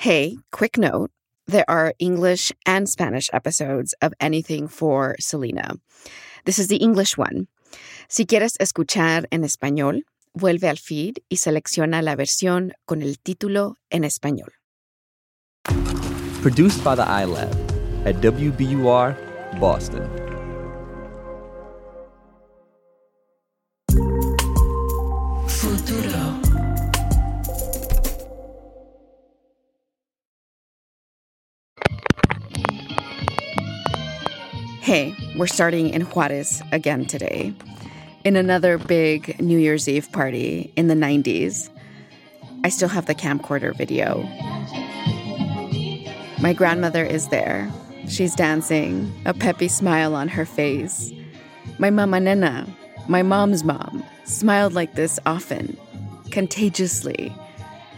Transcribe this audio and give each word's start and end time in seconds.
Hey, 0.00 0.38
quick 0.50 0.78
note 0.78 1.10
there 1.46 1.68
are 1.68 1.92
English 1.98 2.52
and 2.64 2.88
Spanish 2.88 3.28
episodes 3.34 3.94
of 4.00 4.14
Anything 4.18 4.66
for 4.66 5.14
Selena. 5.20 5.74
This 6.46 6.58
is 6.58 6.68
the 6.68 6.78
English 6.78 7.18
one. 7.18 7.48
Si 8.08 8.24
quieres 8.24 8.56
escuchar 8.58 9.26
en 9.30 9.44
español, 9.44 10.04
vuelve 10.32 10.70
al 10.70 10.78
feed 10.78 11.18
y 11.28 11.36
selecciona 11.36 12.00
la 12.00 12.16
versión 12.16 12.72
con 12.86 13.02
el 13.02 13.18
título 13.18 13.74
en 13.90 14.04
español. 14.04 14.52
Produced 16.40 16.82
by 16.82 16.94
the 16.94 17.04
iLab 17.04 17.52
at 18.06 18.22
WBUR, 18.22 19.14
Boston. 19.60 20.29
Hey, 34.90 35.14
we're 35.36 35.46
starting 35.46 35.90
in 35.90 36.02
Juarez 36.02 36.64
again 36.72 37.06
today. 37.06 37.54
In 38.24 38.34
another 38.34 38.76
big 38.76 39.40
New 39.40 39.56
Year's 39.56 39.88
Eve 39.88 40.10
party 40.10 40.72
in 40.74 40.88
the 40.88 40.96
90s. 40.96 41.70
I 42.64 42.70
still 42.70 42.88
have 42.88 43.06
the 43.06 43.14
camcorder 43.14 43.72
video. 43.72 44.24
My 46.40 46.52
grandmother 46.52 47.04
is 47.04 47.28
there. 47.28 47.72
She's 48.08 48.34
dancing, 48.34 49.12
a 49.26 49.32
peppy 49.32 49.68
smile 49.68 50.16
on 50.16 50.26
her 50.26 50.44
face. 50.44 51.12
My 51.78 51.90
mama 51.90 52.18
nena, 52.18 52.66
my 53.06 53.22
mom's 53.22 53.62
mom, 53.62 54.02
smiled 54.24 54.72
like 54.72 54.94
this 54.94 55.20
often, 55.24 55.78
contagiously. 56.32 57.32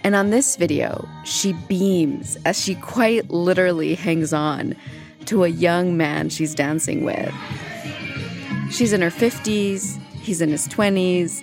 And 0.04 0.14
on 0.14 0.28
this 0.28 0.56
video, 0.56 1.08
she 1.24 1.54
beams 1.54 2.36
as 2.44 2.60
she 2.62 2.74
quite 2.74 3.30
literally 3.30 3.94
hangs 3.94 4.34
on 4.34 4.76
to 5.26 5.44
a 5.44 5.48
young 5.48 5.96
man 5.96 6.28
she's 6.28 6.54
dancing 6.54 7.04
with. 7.04 7.32
She's 8.70 8.92
in 8.92 9.02
her 9.02 9.10
50s, 9.10 10.00
he's 10.20 10.40
in 10.40 10.50
his 10.50 10.66
20s. 10.68 11.42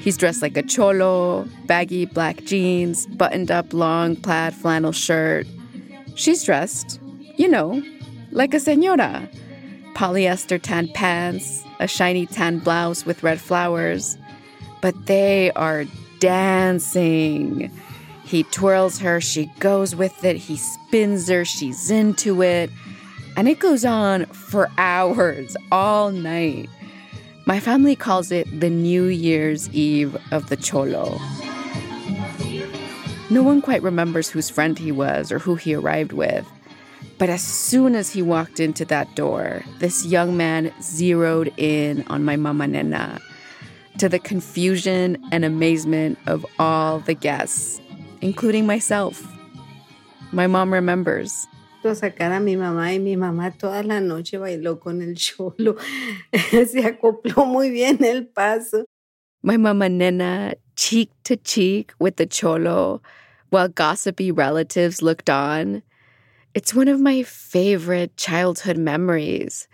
He's 0.00 0.18
dressed 0.18 0.42
like 0.42 0.56
a 0.58 0.62
cholo, 0.62 1.48
baggy 1.64 2.04
black 2.04 2.44
jeans, 2.44 3.06
buttoned 3.06 3.50
up 3.50 3.72
long 3.72 4.16
plaid 4.16 4.52
flannel 4.52 4.92
shirt. 4.92 5.46
She's 6.14 6.44
dressed, 6.44 7.00
you 7.36 7.48
know, 7.48 7.82
like 8.30 8.52
a 8.52 8.60
senora. 8.60 9.26
Polyester 9.94 10.60
tan 10.60 10.88
pants, 10.88 11.64
a 11.80 11.88
shiny 11.88 12.26
tan 12.26 12.58
blouse 12.58 13.06
with 13.06 13.22
red 13.22 13.40
flowers. 13.40 14.18
But 14.82 15.06
they 15.06 15.50
are 15.52 15.86
dancing. 16.18 17.70
He 18.24 18.42
twirls 18.42 18.98
her, 18.98 19.20
she 19.20 19.46
goes 19.58 19.94
with 19.94 20.24
it, 20.24 20.36
he 20.36 20.56
spins 20.56 21.28
her, 21.28 21.44
she's 21.44 21.90
into 21.90 22.42
it. 22.42 22.70
And 23.36 23.48
it 23.48 23.58
goes 23.58 23.84
on 23.84 24.26
for 24.26 24.70
hours, 24.78 25.56
all 25.72 26.12
night. 26.12 26.68
My 27.46 27.60
family 27.60 27.96
calls 27.96 28.30
it 28.30 28.48
the 28.60 28.70
New 28.70 29.04
Year's 29.04 29.68
Eve 29.70 30.16
of 30.30 30.48
the 30.48 30.56
Cholo. 30.56 31.18
No 33.30 33.42
one 33.42 33.60
quite 33.60 33.82
remembers 33.82 34.30
whose 34.30 34.48
friend 34.48 34.78
he 34.78 34.92
was 34.92 35.32
or 35.32 35.38
who 35.38 35.56
he 35.56 35.74
arrived 35.74 36.12
with. 36.12 36.46
But 37.18 37.28
as 37.28 37.42
soon 37.42 37.94
as 37.94 38.10
he 38.10 38.22
walked 38.22 38.60
into 38.60 38.84
that 38.86 39.14
door, 39.14 39.62
this 39.78 40.06
young 40.06 40.36
man 40.36 40.72
zeroed 40.82 41.52
in 41.56 42.04
on 42.08 42.24
my 42.24 42.36
mama 42.36 42.66
nena, 42.66 43.20
to 43.98 44.08
the 44.08 44.18
confusion 44.18 45.22
and 45.32 45.44
amazement 45.44 46.18
of 46.26 46.46
all 46.58 47.00
the 47.00 47.14
guests, 47.14 47.80
including 48.20 48.66
myself. 48.66 49.26
My 50.32 50.46
mom 50.46 50.72
remembers. 50.72 51.46
Sacar 51.90 52.32
a 52.32 52.40
mi 52.40 52.56
mamá 52.56 52.94
y 52.94 52.98
mi 52.98 53.16
mamá 53.16 53.50
toda 53.56 53.82
la 53.82 54.00
noche 54.00 54.38
bailó 54.38 54.80
con 54.80 55.02
el 55.02 55.16
cholo. 55.16 55.76
Se 56.32 56.84
acopló 56.84 57.44
muy 57.46 57.70
bien 57.70 58.02
el 58.04 58.26
paso. 58.26 58.86
My 59.42 59.58
mama 59.58 59.88
nena 59.88 60.54
cheek 60.76 61.10
to 61.24 61.36
cheek 61.36 61.92
with 61.98 62.16
the 62.16 62.26
cholo 62.26 63.02
while 63.50 63.68
gossipy 63.68 64.30
relatives 64.30 65.02
looked 65.02 65.28
on. 65.28 65.82
It's 66.54 66.74
one 66.74 66.88
of 66.88 67.00
my 67.00 67.22
favorite 67.22 68.16
childhood 68.16 68.78
memories. 68.78 69.68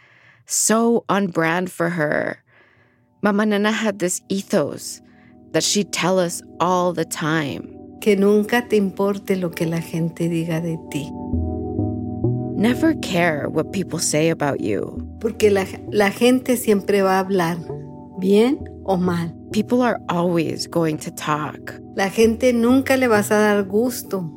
So 0.46 1.04
on 1.08 1.28
brand 1.28 1.70
for 1.70 1.90
her. 1.90 2.42
Mama 3.22 3.46
nena 3.46 3.70
had 3.70 3.98
this 3.98 4.20
ethos 4.28 5.00
that 5.52 5.62
she'd 5.62 5.92
tell 5.92 6.18
us 6.18 6.42
all 6.58 6.92
the 6.92 7.04
time. 7.04 7.76
Que 8.00 8.16
nunca 8.16 8.66
te 8.68 8.76
importe 8.76 9.36
lo 9.36 9.50
que 9.50 9.66
la 9.66 9.80
gente 9.80 10.28
diga 10.28 10.60
de 10.60 10.78
ti. 10.90 11.10
Never 12.60 12.92
care 13.00 13.48
what 13.48 13.72
people 13.72 13.98
say 13.98 14.28
about 14.28 14.60
you. 14.60 14.84
Porque 15.18 15.50
la, 15.50 15.64
la 15.92 16.10
gente 16.10 16.58
siempre 16.58 17.00
va 17.00 17.18
a 17.18 17.24
hablar, 17.24 17.56
bien 18.18 18.58
o 18.84 18.98
mal. 18.98 19.32
People 19.50 19.80
are 19.80 19.98
always 20.10 20.66
going 20.66 20.98
to 20.98 21.10
talk. 21.10 21.80
La 21.96 22.10
gente 22.10 22.52
nunca 22.52 22.98
le 22.98 23.08
vas 23.08 23.30
a 23.30 23.36
dar 23.36 23.62
gusto. 23.62 24.30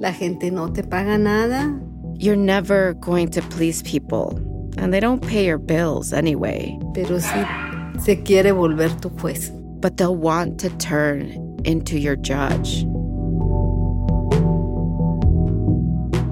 La 0.00 0.12
gente 0.12 0.50
no 0.50 0.68
te 0.68 0.82
paga 0.82 1.16
nada. 1.16 1.74
You're 2.18 2.36
never 2.36 2.92
going 3.00 3.30
to 3.30 3.40
please 3.40 3.82
people, 3.84 4.36
and 4.76 4.92
they 4.92 5.00
don't 5.00 5.26
pay 5.26 5.46
your 5.46 5.56
bills 5.56 6.12
anyway. 6.12 6.78
Pero 6.92 7.20
si 7.20 7.42
se 8.00 8.16
quiere 8.16 8.52
volver 8.52 9.00
tu 9.00 9.08
juez. 9.08 9.48
But 9.80 9.96
they'll 9.96 10.14
want 10.14 10.60
to 10.60 10.68
turn 10.76 11.56
into 11.64 11.98
your 11.98 12.16
judge. 12.16 12.84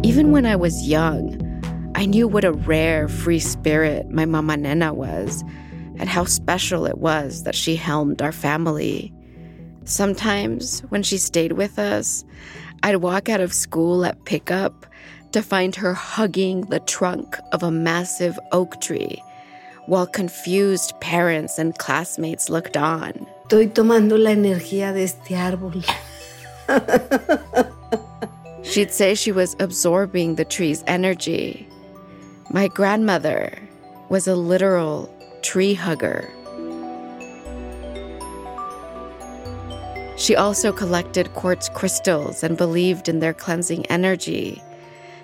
Even 0.09 0.33
when 0.33 0.47
I 0.47 0.57
was 0.57 0.89
young, 0.89 1.37
I 1.95 2.07
knew 2.07 2.27
what 2.27 2.43
a 2.43 2.53
rare 2.53 3.09
free 3.09 3.39
spirit 3.39 4.09
my 4.09 4.25
mama 4.25 4.57
Nena 4.57 4.95
was 4.95 5.45
and 5.99 6.09
how 6.09 6.25
special 6.25 6.87
it 6.87 6.97
was 6.97 7.43
that 7.43 7.55
she 7.55 7.77
helmed 7.77 8.23
our 8.23 8.33
family. 8.33 9.13
Sometimes, 9.85 10.81
when 10.89 11.03
she 11.03 11.19
stayed 11.19 11.53
with 11.53 11.79
us, 11.79 12.25
I'd 12.83 13.03
walk 13.03 13.29
out 13.29 13.43
of 13.43 13.53
school 13.53 14.07
at 14.07 14.25
pickup 14.25 14.87
to 15.33 15.43
find 15.43 15.77
her 15.77 15.93
hugging 15.93 16.63
the 16.71 16.81
trunk 16.81 17.37
of 17.53 17.63
a 17.63 17.71
massive 17.71 18.41
oak 18.51 18.81
tree 18.81 19.23
while 19.89 20.07
confused 20.07 20.99
parents 21.03 21.59
and 21.59 21.77
classmates 21.77 22.49
looked 22.49 22.79
on. 22.79 23.13
Estoy 23.45 23.75
tomando 23.75 24.17
la 24.17 24.31
energía 24.31 24.95
de 24.95 25.03
este 25.05 25.37
árbol. 25.37 25.85
She'd 28.63 28.91
say 28.91 29.15
she 29.15 29.33
was 29.33 29.57
absorbing 29.61 30.35
the 30.35 30.45
tree's 30.45 30.85
energy. 30.87 31.69
My 32.51 32.69
grandmother 32.69 33.59
was 34.09 34.27
a 34.27 34.35
literal 34.35 35.13
tree 35.43 35.75
hugger. 35.75 36.31
She 40.17 40.35
also 40.35 40.73
collected 40.73 41.33
quartz 41.35 41.69
crystals 41.69 42.43
and 42.43 42.57
believed 42.57 43.09
in 43.09 43.21
their 43.21 43.33
cleansing 43.33 43.87
energy. 43.87 44.63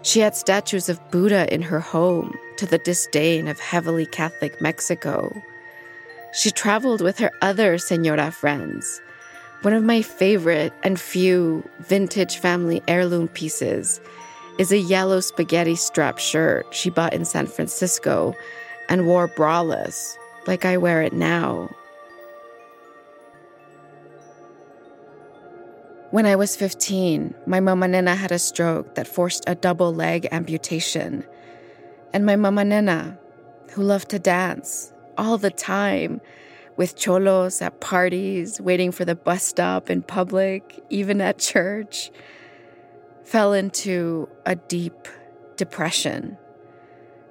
She 0.03 0.21
had 0.21 0.37
statues 0.37 0.89
of 0.89 1.01
Buddha 1.11 1.53
in 1.53 1.63
her 1.63 1.81
home, 1.81 2.33
to 2.59 2.67
the 2.67 2.79
disdain 2.79 3.49
of 3.49 3.59
heavily 3.59 4.07
Catholic 4.07 4.61
Mexico. 4.61 5.43
She 6.33 6.51
traveled 6.51 7.01
with 7.01 7.19
her 7.19 7.33
other 7.43 7.79
Senora 7.79 8.31
friends. 8.31 9.01
One 9.65 9.73
of 9.73 9.83
my 9.83 10.03
favorite 10.03 10.75
and 10.83 11.01
few 11.01 11.67
vintage 11.81 12.37
family 12.37 12.83
heirloom 12.87 13.29
pieces 13.29 13.99
is 14.59 14.71
a 14.71 14.79
yellow 14.79 15.21
spaghetti 15.21 15.75
strap 15.75 16.19
shirt 16.19 16.67
she 16.71 16.91
bought 16.91 17.15
in 17.15 17.25
San 17.25 17.47
Francisco 17.47 18.35
and 18.91 19.07
wore 19.07 19.27
braless, 19.27 20.17
like 20.47 20.67
I 20.67 20.77
wear 20.77 21.01
it 21.01 21.15
now. 21.15 21.71
When 26.11 26.27
I 26.27 26.37
was 26.37 26.57
15, 26.57 27.35
my 27.47 27.61
mama 27.61 27.89
nena 27.89 28.17
had 28.17 28.33
a 28.33 28.39
stroke 28.39 28.97
that 28.97 29.07
forced 29.09 29.45
a 29.47 29.55
double 29.55 29.95
leg 29.95 30.29
amputation. 30.31 31.25
And 32.13 32.27
my 32.27 32.37
mama 32.37 32.67
nena, 32.67 33.19
who 33.71 33.83
loved 33.83 34.11
to 34.11 34.19
dance 34.19 34.93
all 35.17 35.39
the 35.39 35.51
time, 35.51 36.21
with 36.77 36.97
cholos 36.97 37.63
at 37.63 37.81
parties, 37.81 38.61
waiting 38.61 38.91
for 38.91 39.05
the 39.05 39.15
bus 39.15 39.45
stop 39.45 39.91
in 39.91 40.03
public, 40.03 40.83
even 40.91 41.21
at 41.21 41.39
church. 41.39 42.11
fell 43.23 43.55
into 43.55 44.29
a 44.45 44.55
deep 44.55 45.09
depression. 45.57 46.37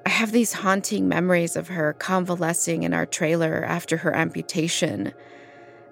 I 0.06 0.10
have 0.10 0.32
these 0.32 0.54
haunting 0.54 1.08
memories 1.08 1.56
of 1.56 1.70
her 1.70 1.94
convalescing 1.94 2.84
in 2.84 2.94
our 2.94 3.06
trailer 3.06 3.64
after 3.64 3.98
her 3.98 4.14
amputation, 4.14 5.14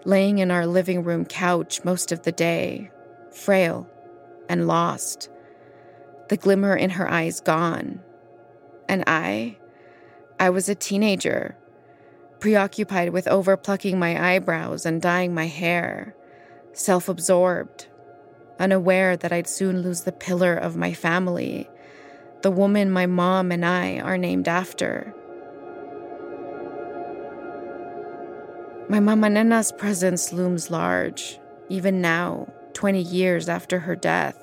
laying 0.03 0.39
in 0.39 0.51
our 0.51 0.65
living 0.65 1.03
room 1.03 1.23
couch 1.23 1.83
most 1.83 2.11
of 2.11 2.23
the 2.23 2.31
day, 2.31 2.91
frail 3.31 3.87
and 4.49 4.67
lost, 4.67 5.29
the 6.29 6.37
glimmer 6.37 6.75
in 6.75 6.91
her 6.91 7.09
eyes 7.09 7.39
gone. 7.39 8.01
And 8.89 9.03
I, 9.07 9.57
I 10.39 10.49
was 10.49 10.67
a 10.67 10.75
teenager, 10.75 11.55
preoccupied 12.41 13.09
with 13.11 13.27
overplucking 13.27 13.97
my 13.97 14.33
eyebrows 14.33 14.85
and 14.85 15.01
dyeing 15.01 15.33
my 15.33 15.45
hair, 15.47 16.13
self 16.73 17.07
absorbed, 17.07 17.87
unaware 18.59 19.15
that 19.15 19.31
I'd 19.31 19.47
soon 19.47 19.81
lose 19.81 20.01
the 20.01 20.11
pillar 20.11 20.55
of 20.55 20.75
my 20.75 20.91
family, 20.91 21.69
the 22.41 22.51
woman 22.51 22.91
my 22.91 23.05
mom 23.05 23.51
and 23.51 23.63
I 23.63 23.99
are 23.99 24.17
named 24.17 24.49
after. 24.49 25.13
My 28.89 28.99
Mama 28.99 29.29
Nena's 29.29 29.71
presence 29.71 30.33
looms 30.33 30.69
large, 30.69 31.39
even 31.69 32.01
now, 32.01 32.51
20 32.73 33.01
years 33.01 33.47
after 33.47 33.79
her 33.79 33.95
death. 33.95 34.37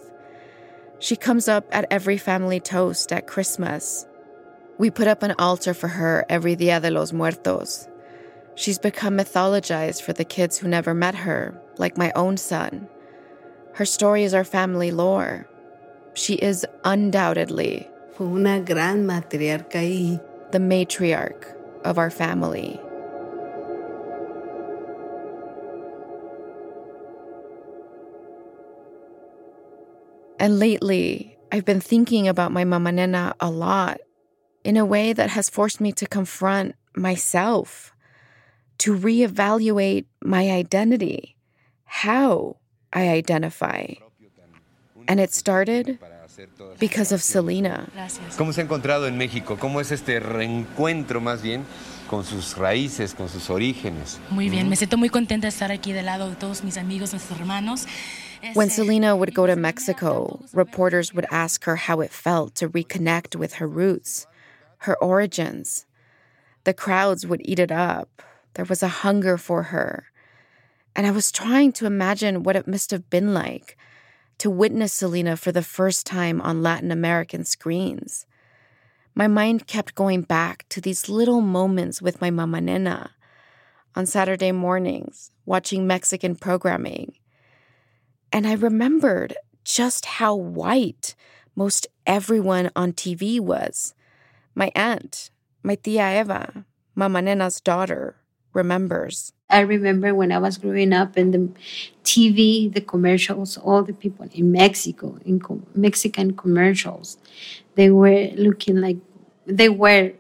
She 1.01 1.17
comes 1.17 1.49
up 1.49 1.67
at 1.71 1.87
every 1.91 2.17
family 2.17 2.59
toast 2.59 3.13
at 3.13 3.27
Christmas. 3.27 4.07
We 4.79 4.91
put 4.91 5.09
up 5.09 5.23
an 5.23 5.35
altar 5.39 5.75
for 5.75 5.89
her 5.89 6.25
every 6.29 6.55
Dia 6.57 6.81
de 6.81 6.91
los 6.91 7.13
Muertos. 7.13 7.89
She's 8.55 8.79
become 8.79 9.19
mythologized 9.19 10.03
for 10.03 10.13
the 10.13 10.25
kids 10.25 10.59
who 10.59 10.69
never 10.69 10.95
met 10.95 11.15
her, 11.15 11.61
like 11.79 11.99
my 11.99 12.13
own 12.15 12.37
son. 12.37 12.89
Her 13.75 13.85
story 13.85 14.25
is 14.25 14.35
our 14.35 14.45
family 14.45 14.91
lore. 14.91 15.49
She 16.15 16.35
is 16.35 16.67
undoubtedly 16.85 17.89
una 18.21 18.61
gran 18.61 19.07
matriarca 19.07 19.81
y 19.81 20.21
the 20.51 20.59
matriarch 20.59 21.55
of 21.85 21.99
our 21.99 22.11
family. 22.11 22.81
And 30.41 30.59
lately, 30.59 31.37
I've 31.51 31.65
been 31.65 31.81
thinking 31.81 32.29
about 32.29 32.53
my 32.53 32.65
mama 32.65 32.93
nena 32.93 33.35
a 33.41 33.51
lot 33.51 33.99
in 34.69 34.77
a 34.77 34.85
way 34.85 35.15
that 35.15 35.31
has 35.31 35.49
forced 35.49 35.81
me 35.81 35.93
to 35.93 36.07
confront 36.07 36.75
myself, 36.95 37.95
to 38.77 38.95
reevaluate 38.95 40.05
my 40.23 40.51
identity, 40.51 41.37
how 41.85 42.57
I 42.93 43.09
identify. 43.09 43.95
And 45.09 45.21
it 45.21 45.33
started 45.33 45.99
because 46.79 47.13
of 47.13 47.23
Selena. 47.23 47.89
¿Cómo 48.37 48.53
se 48.53 48.61
ha 48.61 48.65
encontrado 48.65 49.07
en 49.07 49.17
México? 49.17 49.57
¿Cómo 49.59 49.81
es 49.81 49.91
este 49.91 50.21
reencuentro 50.21 51.23
más 51.23 51.41
bien 51.41 51.65
con 52.07 52.25
sus 52.25 52.59
raíces, 52.59 53.15
con 53.15 53.31
sus 53.31 53.49
orígenes? 53.49 54.21
Muy 54.29 54.51
bien, 54.51 54.69
me 54.69 54.77
siento 54.77 54.99
muy 54.99 55.09
contenta 55.09 55.47
de 55.47 55.49
estar 55.49 55.73
aquí 55.73 55.93
del 55.93 56.05
lado 56.05 56.29
de 56.29 56.37
todos 56.37 56.63
mis 56.63 56.77
amigos, 56.77 57.13
nuestros 57.13 57.41
hermanos. 57.41 57.87
When 58.55 58.69
Selena 58.69 59.17
would 59.17 59.35
go 59.35 59.47
to 59.47 59.57
Mexico, 59.57 60.41
reporters 60.53 61.15
would 61.15 61.27
ask 61.31 61.65
her 61.65 61.75
how 61.75 62.01
it 62.03 62.13
felt 62.13 62.55
to 62.57 62.69
reconnect 62.69 63.35
with 63.35 63.55
her 63.55 63.67
roots, 63.67 64.28
her 64.79 64.97
origins. 65.03 65.87
The 66.65 66.75
crowds 66.75 67.27
would 67.27 67.43
eat 67.45 67.59
it 67.59 67.73
up. 67.73 68.23
There 68.55 68.65
was 68.65 68.83
a 68.83 68.89
hunger 68.89 69.39
for 69.39 69.65
her. 69.65 70.07
And 70.95 71.07
I 71.07 71.11
was 71.11 71.31
trying 71.31 71.73
to 71.75 71.87
imagine 71.87 72.43
what 72.43 72.57
it 72.57 72.67
must 72.67 72.91
have 72.91 73.09
been 73.09 73.33
like 73.33 73.77
to 74.39 74.51
witness 74.51 74.93
Selena 74.93 75.37
for 75.37 75.53
the 75.53 75.63
first 75.63 76.07
time 76.07 76.41
on 76.41 76.63
Latin 76.63 76.91
American 76.91 77.45
screens. 77.45 78.27
My 79.15 79.27
mind 79.27 79.67
kept 79.67 79.95
going 79.95 80.23
back 80.23 80.65
to 80.69 80.81
these 80.81 81.09
little 81.09 81.41
moments 81.41 82.01
with 82.01 82.21
my 82.21 82.31
mama 82.31 82.61
nena 82.61 83.11
on 83.97 84.07
Saturday 84.07 84.53
mornings, 84.53 85.33
watching 85.45 85.87
Mexican 85.87 86.37
programming. 86.37 87.15
And 88.33 88.47
I 88.47 88.53
remembered 88.55 89.37
just 89.65 90.07
how 90.07 90.35
white 90.35 91.17
most 91.57 91.89
everyone 92.07 92.71
on 92.77 92.93
TV 92.93 93.41
was. 93.41 93.95
My 94.59 94.73
aunt, 94.75 95.31
my 95.63 95.77
tia 95.77 96.19
Eva, 96.21 96.65
Mama 96.97 97.23
Nena's 97.23 97.61
daughter, 97.61 98.17
remembers. 98.53 99.31
I 99.49 99.61
remember 99.61 100.17
when 100.17 100.33
I 100.33 100.39
was 100.39 100.59
growing 100.59 100.93
up 100.93 101.17
in 101.17 101.31
the 101.31 101.49
TV, 102.03 102.67
the 102.67 102.81
commercials, 102.81 103.57
all 103.57 103.85
the 103.85 103.93
people 103.93 104.27
in 104.33 104.51
Mexico, 104.51 105.17
in 105.25 105.39
co- 105.39 105.63
Mexican 105.77 106.37
commercials, 106.37 107.19
they 107.77 107.89
were 107.89 108.31
looking 108.35 108.81
like 108.81 108.97
they 109.47 109.69
were 109.69 110.15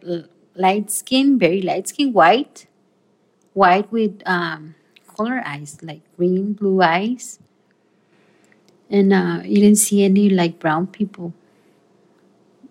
light 0.54 0.92
skin, 0.92 1.36
very 1.36 1.60
light 1.60 1.88
skin, 1.88 2.12
white, 2.12 2.68
white 3.54 3.90
with 3.90 4.22
um, 4.24 4.76
color 5.16 5.42
eyes, 5.44 5.78
like 5.82 6.02
green, 6.16 6.52
blue 6.52 6.80
eyes. 6.80 7.40
And 8.88 9.12
uh, 9.12 9.40
you 9.44 9.56
didn't 9.56 9.82
see 9.82 10.04
any 10.04 10.30
like 10.30 10.60
brown 10.60 10.86
people 10.86 11.34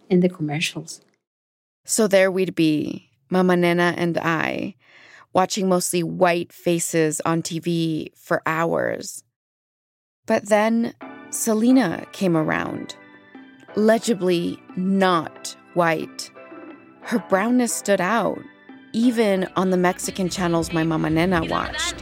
in 0.10 0.22
the 0.22 0.30
commercials. 0.30 1.02
So 1.90 2.06
there 2.08 2.30
we'd 2.30 2.54
be, 2.54 3.10
Mama 3.30 3.56
Nena 3.56 3.94
and 3.98 4.18
I, 4.18 4.76
watching 5.32 5.70
mostly 5.70 6.04
white 6.04 6.52
faces 6.52 7.22
on 7.26 7.42
TV 7.42 8.12
for 8.14 8.42
hours. 8.46 9.24
But 10.26 10.48
then 10.50 10.94
Selena 11.30 12.06
came 12.12 12.36
around, 12.36 12.98
legibly 13.78 14.60
not 14.76 15.56
white. 15.76 16.30
Her 17.04 17.20
brownness 17.30 17.72
stood 17.74 18.02
out, 18.02 18.40
even 18.92 19.48
on 19.56 19.70
the 19.70 19.78
Mexican 19.78 20.28
channels 20.28 20.74
my 20.74 20.84
Mama 20.84 21.10
Nena 21.10 21.42
watched. 21.46 21.96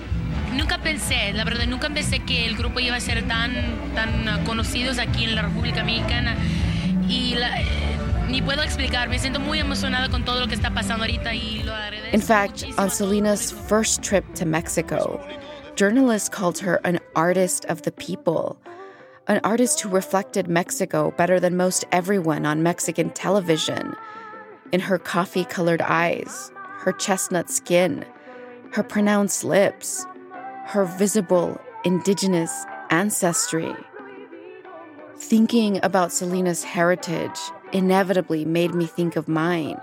nunca 0.56 0.80
pensé, 0.82 1.32
la 1.36 1.44
verdad, 1.44 1.68
nunca 1.68 1.90
pensé 1.90 2.26
que 2.26 2.48
el 2.48 2.56
grupo 2.56 2.80
iba 2.80 2.96
a 2.96 3.00
ser 3.02 3.22
tan, 3.28 3.54
tan 3.94 4.44
conocidos 4.46 4.98
aquí 4.98 5.26
en 5.26 5.36
la 5.36 5.44
República 5.44 5.84
Mexicana. 5.84 6.36
Y 7.08 7.36
la- 7.36 7.62
ni 8.30 8.42
puedo 8.42 8.62
explicar, 8.64 9.10
me 9.10 9.20
siento 9.20 9.40
muy 9.40 9.60
emocionada 9.60 10.10
con 10.10 10.24
todo 10.26 10.40
lo 10.40 10.48
que 10.48 10.56
está 10.56 10.74
pasando 10.74 11.04
ahorita 11.04 11.34
y 11.34 11.64
lo 11.64 11.74
agradezco. 11.74 12.14
In 12.14 12.22
fact, 12.22 12.66
on 12.78 12.90
Selena's 12.90 13.52
first 13.52 14.02
trip 14.02 14.24
to 14.36 14.46
Mexico, 14.46 15.20
journalists 15.76 16.30
called 16.30 16.58
her 16.60 16.80
an 16.84 17.00
artist 17.16 17.66
of 17.66 17.84
the 17.84 17.92
people, 17.92 18.58
an 19.28 19.40
artist 19.44 19.82
who 19.82 19.90
reflected 19.90 20.48
Mexico 20.48 21.14
better 21.18 21.40
than 21.40 21.58
most 21.58 21.86
everyone 21.92 22.46
on 22.46 22.64
Mexican 22.64 23.10
television. 23.12 23.96
In 24.72 24.80
her 24.80 24.98
coffee 24.98 25.46
colored 25.46 25.82
eyes, 25.82 26.52
her 26.80 26.92
chestnut 26.94 27.50
skin, 27.50 28.06
her 28.72 28.84
pronounced 28.84 29.44
lips, 29.44 30.06
her 30.66 30.86
visible 30.86 31.60
indigenous 31.84 32.52
ancestry. 32.90 33.74
Thinking 35.18 35.80
about 35.84 36.12
Selena's 36.12 36.64
heritage 36.64 37.40
inevitably 37.76 38.46
made 38.46 38.74
me 38.74 38.86
think 38.86 39.18
of 39.18 39.28
mine 39.28 39.78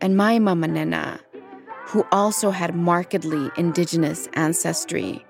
and 0.00 0.16
my 0.16 0.38
mama 0.38 0.66
Nena, 0.66 1.20
who 1.84 2.06
also 2.10 2.50
had 2.50 2.74
markedly 2.74 3.50
indigenous 3.58 4.28
ancestry. 4.32 5.22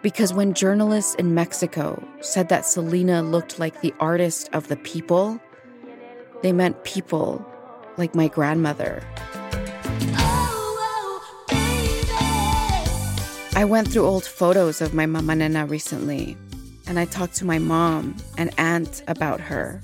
Because 0.00 0.32
when 0.32 0.54
journalists 0.54 1.14
in 1.16 1.34
Mexico 1.34 2.02
said 2.22 2.48
that 2.48 2.64
Selena 2.64 3.22
looked 3.22 3.58
like 3.58 3.82
the 3.82 3.92
artist 4.00 4.48
of 4.54 4.68
the 4.68 4.76
people, 4.76 5.38
they 6.42 6.52
meant 6.52 6.82
people 6.84 7.44
like 7.98 8.14
my 8.14 8.28
grandmother. 8.28 9.02
I 13.54 13.66
went 13.68 13.88
through 13.88 14.06
old 14.06 14.24
photos 14.24 14.80
of 14.80 14.94
my 14.94 15.04
mama 15.04 15.36
Nena 15.36 15.66
recently, 15.66 16.38
and 16.86 16.98
I 16.98 17.04
talked 17.04 17.34
to 17.36 17.44
my 17.44 17.58
mom 17.58 18.16
and 18.38 18.50
aunt 18.56 19.02
about 19.06 19.42
her. 19.42 19.82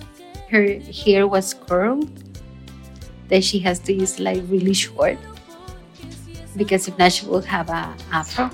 Her 0.52 0.78
hair 0.92 1.26
was 1.26 1.54
curled 1.66 2.06
that 3.28 3.42
she 3.42 3.58
has 3.58 3.78
to 3.80 3.92
use 3.92 4.20
like 4.20 4.42
really 4.48 4.74
short 4.74 5.16
because 6.56 6.86
if 6.86 6.96
not 6.98 7.10
she 7.10 7.24
will 7.24 7.40
have 7.40 7.70
a 7.70 7.88
afro 8.12 8.50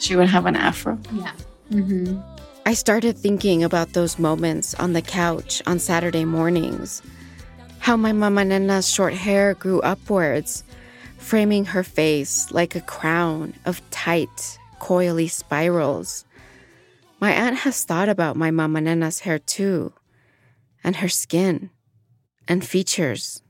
She 0.00 0.16
would 0.16 0.28
have 0.28 0.46
an 0.46 0.56
afro. 0.56 0.98
yeah 1.14 1.32
mm-hmm. 1.70 2.18
I 2.66 2.74
started 2.74 3.16
thinking 3.16 3.62
about 3.62 3.92
those 3.94 4.18
moments 4.18 4.74
on 4.74 4.92
the 4.92 5.02
couch 5.02 5.62
on 5.66 5.78
Saturday 5.78 6.24
mornings. 6.24 7.02
How 7.78 7.96
my 7.96 8.12
mama 8.12 8.44
Nena's 8.44 8.88
short 8.88 9.14
hair 9.14 9.54
grew 9.54 9.80
upwards, 9.80 10.62
framing 11.18 11.64
her 11.64 11.82
face 11.82 12.52
like 12.52 12.76
a 12.76 12.80
crown 12.84 13.54
of 13.64 13.80
tight, 13.90 14.58
coily 14.78 15.28
spirals. 15.30 16.24
My 17.18 17.32
aunt 17.32 17.58
has 17.64 17.82
thought 17.82 18.08
about 18.08 18.36
my 18.36 18.50
mama 18.50 18.80
Nena's 18.82 19.20
hair 19.20 19.38
too, 19.38 19.92
and 20.82 20.96
her 20.96 21.08
skin, 21.08 21.70
and 22.48 22.64
features. 22.64 23.42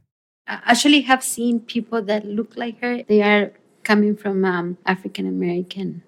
I 0.47 0.61
actually 0.65 1.03
have 1.03 1.23
seen 1.23 1.61
people 1.61 2.03
that 2.03 2.25
look 2.25 2.57
like 2.57 2.81
her 2.81 3.03
they 3.05 3.23
are 3.23 3.53
coming 3.85 4.17
from 4.17 4.45
um, 4.45 4.77
african 4.85 5.27
american 5.27 6.03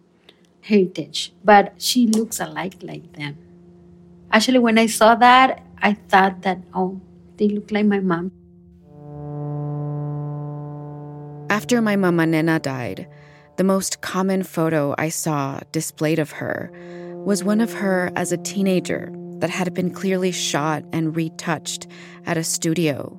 heritage 0.62 1.32
but 1.44 1.72
she 1.78 2.06
looks 2.06 2.40
alike 2.40 2.74
like 2.82 3.12
them 3.14 3.38
Actually, 4.32 4.60
when 4.60 4.78
I 4.78 4.86
saw 4.86 5.14
that, 5.16 5.62
I 5.82 5.92
thought 5.92 6.40
that, 6.42 6.58
oh, 6.72 6.98
they 7.36 7.48
look 7.48 7.70
like 7.70 7.84
my 7.84 8.00
mom. 8.00 8.32
After 11.50 11.82
my 11.82 11.96
mama 11.96 12.24
Nena 12.24 12.58
died, 12.58 13.06
the 13.58 13.64
most 13.64 14.00
common 14.00 14.42
photo 14.42 14.94
I 14.96 15.10
saw 15.10 15.60
displayed 15.70 16.18
of 16.18 16.30
her 16.32 16.72
was 17.26 17.44
one 17.44 17.60
of 17.60 17.74
her 17.74 18.10
as 18.16 18.32
a 18.32 18.38
teenager 18.38 19.12
that 19.42 19.50
had 19.50 19.74
been 19.74 19.90
clearly 19.90 20.30
shot 20.30 20.84
and 20.92 21.16
retouched 21.16 21.88
at 22.26 22.36
a 22.36 22.44
studio. 22.44 23.18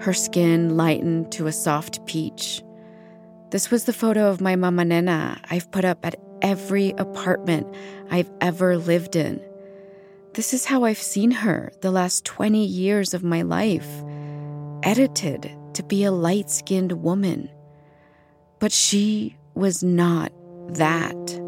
Her 0.00 0.14
skin 0.14 0.78
lightened 0.78 1.30
to 1.32 1.46
a 1.46 1.52
soft 1.52 2.06
peach. 2.06 2.62
This 3.50 3.70
was 3.70 3.84
the 3.84 3.92
photo 3.92 4.30
of 4.30 4.40
my 4.40 4.56
mama 4.56 4.86
Nena 4.86 5.38
I've 5.50 5.70
put 5.70 5.84
up 5.84 6.06
at 6.06 6.18
every 6.40 6.92
apartment 6.92 7.66
I've 8.10 8.30
ever 8.40 8.78
lived 8.78 9.14
in. 9.14 9.42
This 10.32 10.54
is 10.54 10.64
how 10.64 10.84
I've 10.84 10.96
seen 10.96 11.32
her 11.32 11.70
the 11.82 11.90
last 11.90 12.24
20 12.24 12.64
years 12.64 13.12
of 13.12 13.22
my 13.22 13.42
life, 13.42 14.02
edited 14.84 15.50
to 15.74 15.82
be 15.82 16.04
a 16.04 16.12
light 16.12 16.48
skinned 16.48 16.92
woman. 16.92 17.50
But 18.58 18.72
she 18.72 19.36
was 19.52 19.82
not 19.82 20.32
that. 20.68 21.45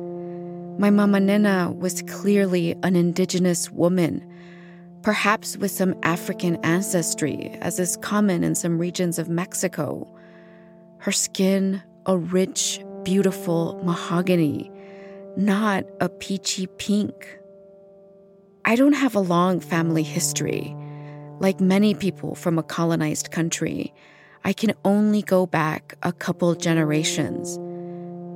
My 0.78 0.90
mama 0.90 1.18
Nena 1.18 1.73
was 1.73 2.02
clearly 2.02 2.76
an 2.85 2.94
indigenous 2.94 3.68
woman, 3.68 4.25
perhaps 5.02 5.56
with 5.56 5.73
some 5.73 5.97
African 6.04 6.54
ancestry, 6.64 7.50
as 7.61 7.80
is 7.80 7.97
common 7.97 8.44
in 8.44 8.54
some 8.54 8.78
regions 8.78 9.18
of 9.18 9.28
Mexico. 9.28 10.06
Her 10.99 11.11
skin, 11.11 11.82
a 12.06 12.16
rich, 12.16 12.80
beautiful 13.02 13.80
mahogany, 13.82 14.70
not 15.37 15.85
a 16.00 16.08
peachy 16.08 16.68
pink. 16.78 17.40
I 18.64 18.76
don't 18.76 18.92
have 18.92 19.16
a 19.16 19.20
long 19.20 19.58
family 19.58 20.04
history. 20.04 20.76
Like 21.40 21.58
many 21.58 21.92
people 21.92 22.37
from 22.37 22.56
a 22.56 22.62
colonized 22.62 23.32
country, 23.32 23.92
I 24.44 24.52
can 24.52 24.75
only 24.85 25.23
go 25.23 25.44
back 25.44 25.97
a 26.04 26.12
couple 26.12 26.54
generations. 26.54 27.56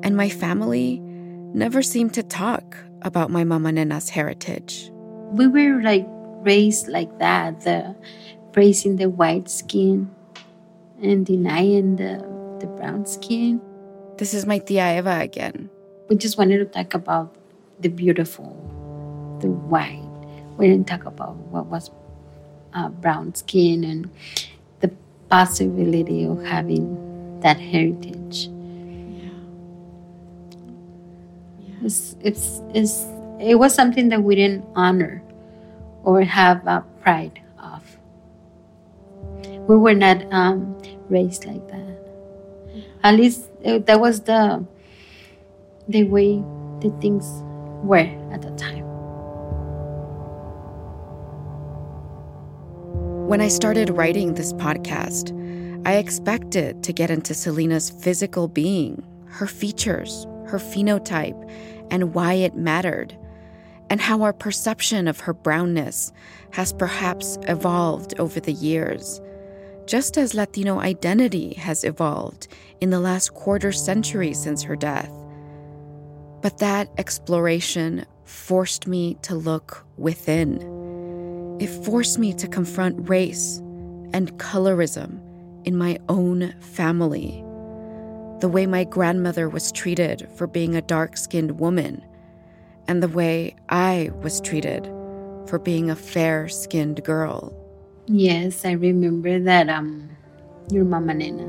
And 0.05 0.17
my 0.17 0.29
family 0.29 1.01
never 1.55 1.83
seemed 1.83 2.15
to 2.15 2.23
talk 2.23 2.77
about 3.03 3.31
my 3.31 3.45
mama 3.45 3.73
Nena's 3.73 4.09
heritage. 4.09 4.91
We 5.33 5.49
were 5.49 5.81
like 5.83 6.07
raised 6.45 6.89
like 6.89 7.19
that, 7.19 7.63
the 7.63 7.97
praising 8.53 8.97
the 8.97 9.09
white 9.09 9.49
skin 9.49 10.11
and 11.03 11.25
denying 11.25 11.97
the, 11.97 12.19
the 12.61 12.67
brown 12.67 13.07
skin. 13.07 13.61
This 14.19 14.35
is 14.35 14.47
my 14.47 14.59
tia 14.59 14.99
Eva 14.99 15.21
again. 15.21 15.71
We 16.09 16.17
just 16.17 16.37
wanted 16.39 16.59
to 16.59 16.67
talk 16.67 16.95
about 16.95 17.35
the 17.81 17.89
beautiful, 17.89 18.53
the 19.41 19.49
white 19.49 20.13
we 20.57 20.69
didn't 20.69 20.87
talk 20.87 21.05
about 21.05 21.35
what 21.51 21.67
was 21.67 21.91
uh, 22.75 22.89
brown 22.89 23.35
skin 23.35 23.85
and 23.85 24.11
the 24.81 24.91
possibility 25.29 26.25
of 26.25 26.43
having 26.45 27.41
that 27.41 27.59
heritage. 27.59 28.49
It's, 31.85 32.17
it's, 32.23 32.61
it's, 32.75 33.07
it 33.41 33.57
was 33.57 33.75
something 33.75 34.09
that 34.11 34.23
we 34.23 34.37
didn't 34.37 34.65
honor 34.75 35.23
or 36.05 36.23
have 36.23 36.67
uh, 36.67 36.81
pride 37.01 37.41
of. 37.59 37.83
We 39.69 39.77
were 39.77 39.95
not 39.95 40.23
um, 40.33 40.81
raised 41.09 41.45
like 41.45 41.67
that. 41.69 41.83
At 43.03 43.15
least 43.17 43.51
uh, 43.65 43.79
that 43.79 44.01
was 44.01 44.21
the 44.21 44.65
the 45.89 46.05
way 46.05 46.43
the 46.81 46.91
things 47.01 47.27
were 47.83 48.09
at 48.33 48.43
the 48.43 48.51
time. 48.53 48.85
When 53.27 53.41
I 53.41 53.49
started 53.49 53.91
writing 53.91 54.35
this 54.35 54.53
podcast, 54.53 55.33
I 55.87 55.95
expected 55.95 56.83
to 56.85 56.93
get 56.93 57.11
into 57.11 57.35
Selena's 57.35 57.91
physical 57.91 58.47
being, 58.47 59.03
her 59.27 59.47
features, 59.47 60.27
her 60.47 60.59
phenotype, 60.59 61.51
and 61.93 62.13
why 62.13 62.35
it 62.35 62.57
mattered, 62.57 63.17
and 63.89 64.01
how 64.01 64.23
our 64.23 64.33
perception 64.33 65.07
of 65.07 65.21
her 65.21 65.33
brownness 65.33 66.13
has 66.51 66.73
perhaps 66.73 67.39
evolved 67.47 68.19
over 68.19 68.41
the 68.41 68.53
years, 68.53 69.21
just 69.87 70.19
as 70.19 70.35
Latino 70.35 70.81
identity 70.81 71.55
has 71.55 71.85
evolved 71.85 72.49
in 72.81 72.91
the 72.91 73.01
last 73.01 73.35
quarter 73.35 73.71
century 73.71 74.35
since 74.35 74.65
her 74.65 74.75
death. 74.75 75.13
But 76.41 76.59
that 76.59 76.91
exploration 76.99 78.07
forced 78.25 78.89
me 78.89 79.15
to 79.23 79.37
look 79.37 79.87
within 79.97 80.83
it 81.63 81.69
forced 81.85 82.19
me 82.19 82.33
to 82.35 82.49
confront 82.49 83.09
race 83.09 83.59
and 84.13 84.37
colorism 84.39 85.21
in 85.65 85.77
my 85.77 85.97
own 86.09 86.53
family. 86.61 87.45
The 88.43 88.49
way 88.49 88.67
my 88.67 88.83
grandmother 88.83 89.49
was 89.49 89.71
treated 89.71 90.29
for 90.35 90.49
being 90.49 90.75
a 90.75 90.83
dark 90.83 91.17
skinned 91.17 91.61
woman, 91.61 92.03
and 92.89 93.01
the 93.01 93.07
way 93.07 93.55
I 93.69 94.11
was 94.21 94.41
treated 94.41 94.85
for 95.47 95.61
being 95.61 95.91
a 95.91 95.95
fair 95.95 96.49
skinned 96.49 97.05
girl. 97.05 97.55
Yes, 98.09 98.65
I 98.65 98.73
remember 98.73 99.39
that 99.39 99.69
um, 99.69 100.11
your 100.73 100.85
mama 100.85 101.15
Nena 101.15 101.47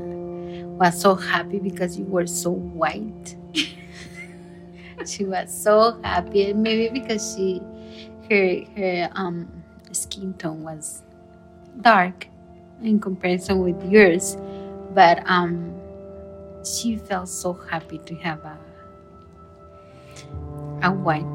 was 0.78 1.00
so 1.00 1.16
happy 1.16 1.58
because 1.58 1.98
you 1.98 2.04
were 2.04 2.28
so 2.28 2.52
white. 2.52 3.34
she 5.04 5.24
was 5.24 5.52
so 5.52 5.98
happy, 6.04 6.52
maybe 6.52 7.00
because 7.00 7.34
she, 7.34 7.60
her, 8.30 8.60
her 8.76 9.10
um, 9.16 9.50
skin 9.90 10.32
tone 10.34 10.62
was 10.62 11.02
dark 11.80 12.28
in 12.84 13.00
comparison 13.00 13.58
with 13.64 13.82
yours, 13.90 14.36
but 14.94 15.28
um, 15.28 15.74
she 16.64 16.96
felt 16.96 17.28
so 17.28 17.52
happy 17.52 17.98
to 17.98 18.14
have 18.16 18.44
a 18.44 18.58
a 20.82 20.90
white 20.90 21.26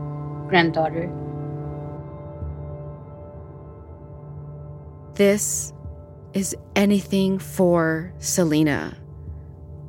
granddaughter. 0.48 1.12
This 5.16 5.74
is 6.34 6.56
anything 6.76 7.40
for 7.40 8.14
Selena, 8.20 8.96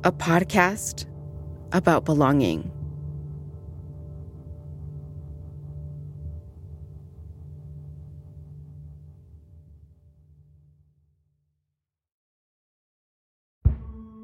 a 0.03 0.11
podcast 0.11 1.05
about 1.71 2.05
belonging. 2.05 2.71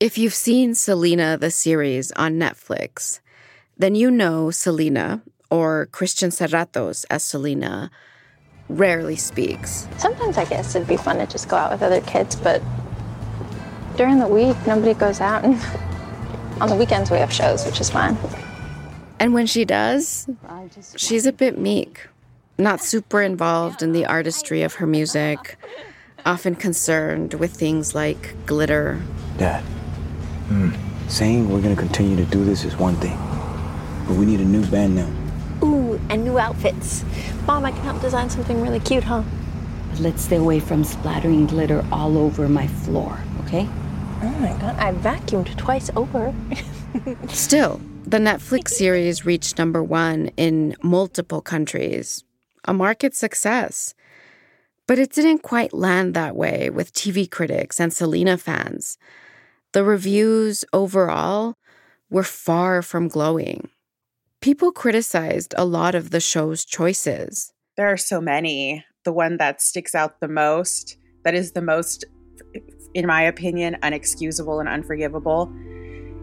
If 0.00 0.16
you've 0.16 0.32
seen 0.32 0.76
Selena, 0.76 1.36
the 1.36 1.50
series 1.50 2.12
on 2.12 2.34
Netflix, 2.34 3.18
then 3.76 3.96
you 3.96 4.12
know 4.12 4.52
Selena, 4.52 5.22
or 5.50 5.86
Christian 5.86 6.30
Serratos 6.30 7.04
as 7.10 7.24
Selena, 7.24 7.90
rarely 8.68 9.16
speaks. 9.16 9.88
Sometimes 9.96 10.38
I 10.38 10.44
guess 10.44 10.76
it'd 10.76 10.86
be 10.86 10.96
fun 10.96 11.18
to 11.18 11.26
just 11.26 11.48
go 11.48 11.56
out 11.56 11.72
with 11.72 11.82
other 11.82 12.00
kids, 12.02 12.36
but 12.36 12.62
during 13.96 14.20
the 14.20 14.28
week, 14.28 14.56
nobody 14.68 14.94
goes 14.94 15.20
out. 15.20 15.42
And 15.44 15.56
on 16.60 16.68
the 16.68 16.76
weekends, 16.76 17.10
we 17.10 17.16
have 17.16 17.32
shows, 17.32 17.66
which 17.66 17.80
is 17.80 17.90
fun. 17.90 18.16
And 19.18 19.34
when 19.34 19.46
she 19.46 19.64
does, 19.64 20.28
she's 20.94 21.26
a 21.26 21.32
bit 21.32 21.58
meek. 21.58 22.06
not 22.56 22.80
super 22.80 23.20
involved 23.20 23.82
in 23.82 23.90
the 23.90 24.06
artistry 24.06 24.62
of 24.62 24.74
her 24.74 24.86
music, 24.86 25.56
often 26.24 26.54
concerned 26.54 27.34
with 27.34 27.52
things 27.52 27.96
like 27.96 28.36
glitter. 28.46 29.02
Dad, 29.38 29.64
mm, 30.48 30.76
saying 31.08 31.48
we're 31.48 31.60
gonna 31.60 31.76
continue 31.76 32.16
to 32.16 32.24
do 32.26 32.44
this 32.44 32.64
is 32.64 32.76
one 32.76 32.96
thing, 32.96 33.16
but 34.06 34.16
we 34.16 34.26
need 34.26 34.40
a 34.40 34.44
new 34.44 34.64
band 34.66 34.96
now. 34.96 35.10
Ooh, 35.62 36.00
and 36.08 36.24
new 36.24 36.38
outfits. 36.38 37.04
Mom, 37.46 37.64
I 37.64 37.72
can 37.72 37.82
help 37.82 38.00
design 38.00 38.30
something 38.30 38.60
really 38.60 38.80
cute, 38.80 39.04
huh? 39.04 39.22
But 39.90 40.00
let's 40.00 40.22
stay 40.22 40.36
away 40.36 40.60
from 40.60 40.84
splattering 40.84 41.46
glitter 41.46 41.84
all 41.90 42.18
over 42.18 42.48
my 42.48 42.66
floor, 42.66 43.18
okay? 43.44 43.68
Oh 44.22 44.36
my 44.40 44.52
god, 44.60 44.76
I 44.78 44.92
vacuumed 44.92 45.56
twice 45.56 45.90
over. 45.96 46.34
Still, 47.28 47.80
the 48.04 48.18
Netflix 48.18 48.70
series 48.70 49.24
reached 49.24 49.58
number 49.58 49.82
one 49.82 50.30
in 50.36 50.74
multiple 50.82 51.40
countries, 51.40 52.24
a 52.64 52.72
market 52.72 53.14
success. 53.14 53.94
But 54.86 54.98
it 54.98 55.12
didn't 55.12 55.42
quite 55.42 55.74
land 55.74 56.14
that 56.14 56.34
way 56.34 56.70
with 56.70 56.94
TV 56.94 57.30
critics 57.30 57.78
and 57.78 57.92
Selena 57.92 58.38
fans. 58.38 58.96
The 59.74 59.84
reviews 59.84 60.64
overall 60.72 61.54
were 62.08 62.22
far 62.22 62.80
from 62.80 63.08
glowing. 63.08 63.68
People 64.40 64.72
criticized 64.72 65.54
a 65.58 65.66
lot 65.66 65.94
of 65.94 66.10
the 66.10 66.20
show's 66.20 66.64
choices. 66.64 67.52
There 67.76 67.86
are 67.86 67.98
so 67.98 68.20
many. 68.20 68.84
The 69.04 69.12
one 69.12 69.36
that 69.36 69.60
sticks 69.60 69.94
out 69.94 70.20
the 70.20 70.28
most, 70.28 70.96
that 71.24 71.34
is 71.34 71.52
the 71.52 71.60
most, 71.60 72.06
in 72.94 73.06
my 73.06 73.22
opinion, 73.22 73.76
unexcusable 73.82 74.58
and 74.58 74.68
unforgivable, 74.68 75.52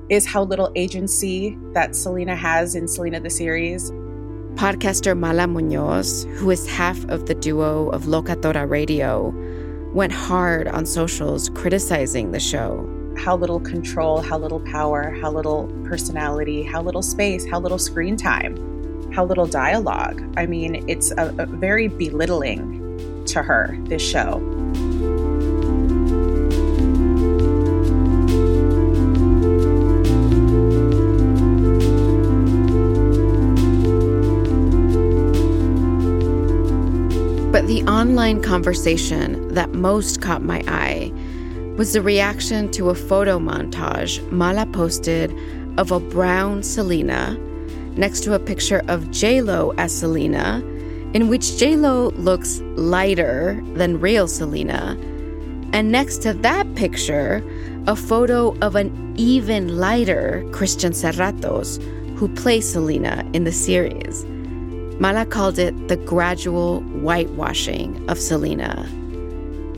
is 0.10 0.26
how 0.26 0.44
little 0.44 0.72
agency 0.76 1.56
that 1.74 1.96
Selena 1.96 2.36
has 2.36 2.74
in 2.74 2.88
Selena 2.88 3.20
the 3.20 3.30
series. 3.30 3.92
Podcaster 4.56 5.18
Mala 5.18 5.48
Munoz, 5.48 6.26
who 6.38 6.50
is 6.50 6.68
half 6.68 7.04
of 7.10 7.28
the 7.28 7.36
duo 7.36 7.90
of 7.90 8.04
Locatora 8.04 8.68
Radio, 8.68 9.34
went 9.94 10.14
hard 10.14 10.68
on 10.68 10.86
socials 10.86 11.50
criticizing 11.50 12.32
the 12.32 12.40
show. 12.40 12.90
How 13.18 13.36
little 13.36 13.60
control, 13.60 14.22
how 14.22 14.38
little 14.38 14.60
power, 14.60 15.12
how 15.22 15.32
little 15.32 15.68
personality, 15.86 16.64
how 16.64 16.82
little 16.82 17.02
space, 17.02 17.46
how 17.46 17.60
little 17.60 17.80
screen 17.80 18.18
time, 18.18 19.12
how 19.12 19.26
little 19.26 19.48
dialogue. 19.48 20.22
I 20.38 20.46
mean, 20.46 20.88
it's 20.88 21.12
a, 21.12 21.34
a 21.40 21.46
very 21.46 21.88
belittling 21.88 23.26
to 23.28 23.42
her, 23.42 23.78
this 23.84 24.02
show. 24.02 24.40
But 37.52 37.68
the 37.68 37.84
online 37.88 38.42
conversation 38.42 39.54
that 39.54 39.72
most 39.72 40.22
caught 40.22 40.44
my 40.44 40.62
eye 40.68 41.05
was 41.78 41.94
the 41.94 42.02
reaction 42.02 42.72
to 42.72 42.90
a 42.90 42.96
photo 42.96 43.38
montage 43.38 44.22
Mala 44.32 44.66
posted 44.68 45.34
of 45.78 45.92
a 45.92 46.00
brown 46.00 46.64
Selena 46.64 47.38
next 47.98 48.24
to 48.24 48.34
a 48.34 48.40
picture 48.40 48.82
of 48.88 49.12
J-Lo 49.12 49.74
as 49.78 49.94
Selena, 49.94 50.60
in 51.14 51.28
which 51.28 51.58
J-Lo 51.58 52.10
looks 52.16 52.62
lighter 52.76 53.62
than 53.74 54.00
real 54.00 54.28
Selena. 54.28 54.98
And 55.74 55.92
next 55.92 56.22
to 56.24 56.34
that 56.34 56.76
picture, 56.76 57.44
a 57.88 57.96
photo 57.96 58.58
of 58.60 58.76
an 58.76 59.14
even 59.18 59.78
lighter 59.78 60.48
Christian 60.52 60.94
Serratos, 60.94 61.82
who 62.18 62.30
plays 62.30 62.72
Selena 62.72 63.30
in 63.34 63.44
the 63.44 63.52
series. 63.52 64.26
Mala 65.00 65.26
called 65.26 65.60
it 65.60 65.90
the 65.90 65.98
gradual 65.98 66.80
whitewashing 67.02 68.10
of 68.10 68.18
Selena. 68.18 68.90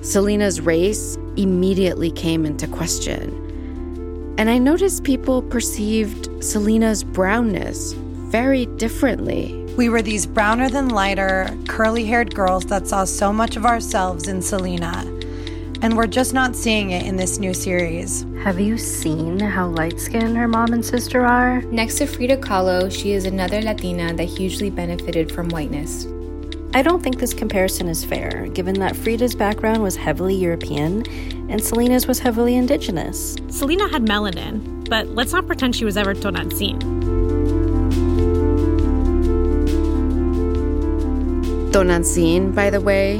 Selena's 0.07 0.61
race 0.61 1.17
immediately 1.35 2.09
came 2.09 2.45
into 2.45 2.65
question. 2.65 4.35
And 4.37 4.49
I 4.49 4.57
noticed 4.57 5.03
people 5.03 5.41
perceived 5.41 6.29
Selena's 6.41 7.03
brownness 7.03 7.91
very 8.31 8.67
differently. 8.77 9.65
We 9.75 9.89
were 9.89 10.01
these 10.01 10.25
browner 10.25 10.69
than 10.69 10.87
lighter, 10.87 11.49
curly 11.67 12.05
haired 12.05 12.33
girls 12.33 12.63
that 12.67 12.87
saw 12.87 13.03
so 13.03 13.33
much 13.33 13.57
of 13.57 13.65
ourselves 13.65 14.29
in 14.29 14.41
Selena. 14.41 15.03
And 15.81 15.97
we're 15.97 16.07
just 16.07 16.33
not 16.33 16.55
seeing 16.55 16.91
it 16.91 17.05
in 17.05 17.17
this 17.17 17.37
new 17.37 17.53
series. 17.53 18.25
Have 18.45 18.61
you 18.61 18.77
seen 18.77 19.41
how 19.41 19.67
light 19.67 19.99
skinned 19.99 20.37
her 20.37 20.47
mom 20.47 20.71
and 20.71 20.85
sister 20.85 21.25
are? 21.25 21.61
Next 21.63 21.97
to 21.97 22.07
Frida 22.07 22.37
Kahlo, 22.37 22.89
she 22.89 23.11
is 23.11 23.25
another 23.25 23.61
Latina 23.61 24.13
that 24.13 24.23
hugely 24.23 24.69
benefited 24.69 25.29
from 25.29 25.49
whiteness. 25.49 26.07
I 26.73 26.81
don't 26.81 27.01
think 27.01 27.17
this 27.19 27.33
comparison 27.33 27.87
is 27.87 28.03
fair, 28.03 28.47
given 28.53 28.75
that 28.79 28.95
Frida's 28.95 29.35
background 29.35 29.81
was 29.81 29.95
heavily 29.95 30.35
European 30.35 31.07
and 31.49 31.63
Selena's 31.63 32.07
was 32.07 32.19
heavily 32.19 32.55
indigenous. 32.55 33.35
Selena 33.49 33.87
had 33.89 34.05
melanin, 34.05 34.87
but 34.89 35.07
let's 35.07 35.31
not 35.31 35.47
pretend 35.47 35.75
she 35.75 35.85
was 35.85 35.97
ever 35.97 36.13
Tonantzin. 36.13 36.77
Tonantzin, 41.71 42.53
by 42.53 42.69
the 42.69 42.81
way, 42.81 43.17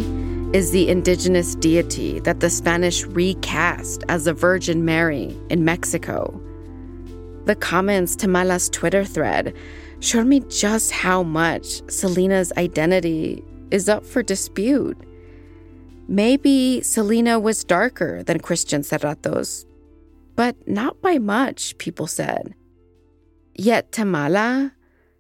is 0.54 0.72
the 0.72 0.90
indigenous 0.90 1.56
deity 1.56 2.20
that 2.20 2.40
the 2.42 2.50
Spanish 2.50 3.06
recast 3.06 4.04
as 4.10 4.26
the 4.26 4.34
Virgin 4.34 4.86
Mary 4.86 5.38
in 5.50 5.64
Mexico. 5.66 6.42
The 7.46 7.56
comments 7.56 8.16
to 8.18 8.28
Mala's 8.28 8.70
Twitter 8.70 9.06
thread 9.06 9.54
showed 10.00 10.28
me 10.28 10.42
just 10.42 10.92
how 10.92 11.24
much 11.24 11.82
Selena's 11.90 12.52
identity 12.58 13.44
is 13.72 13.90
up 13.90 14.06
for 14.06 14.24
dispute. 14.24 14.98
Maybe 16.08 16.82
Selena 16.82 17.40
was 17.40 17.64
darker 17.64 18.24
than 18.24 18.40
Christian 18.40 18.82
Serratos, 18.82 19.66
but 20.36 20.56
not 20.68 21.02
by 21.02 21.18
much, 21.18 21.78
people 21.78 22.08
said. 22.08 22.56
Yet 23.56 23.92
to 23.94 24.06
Mala, 24.06 24.74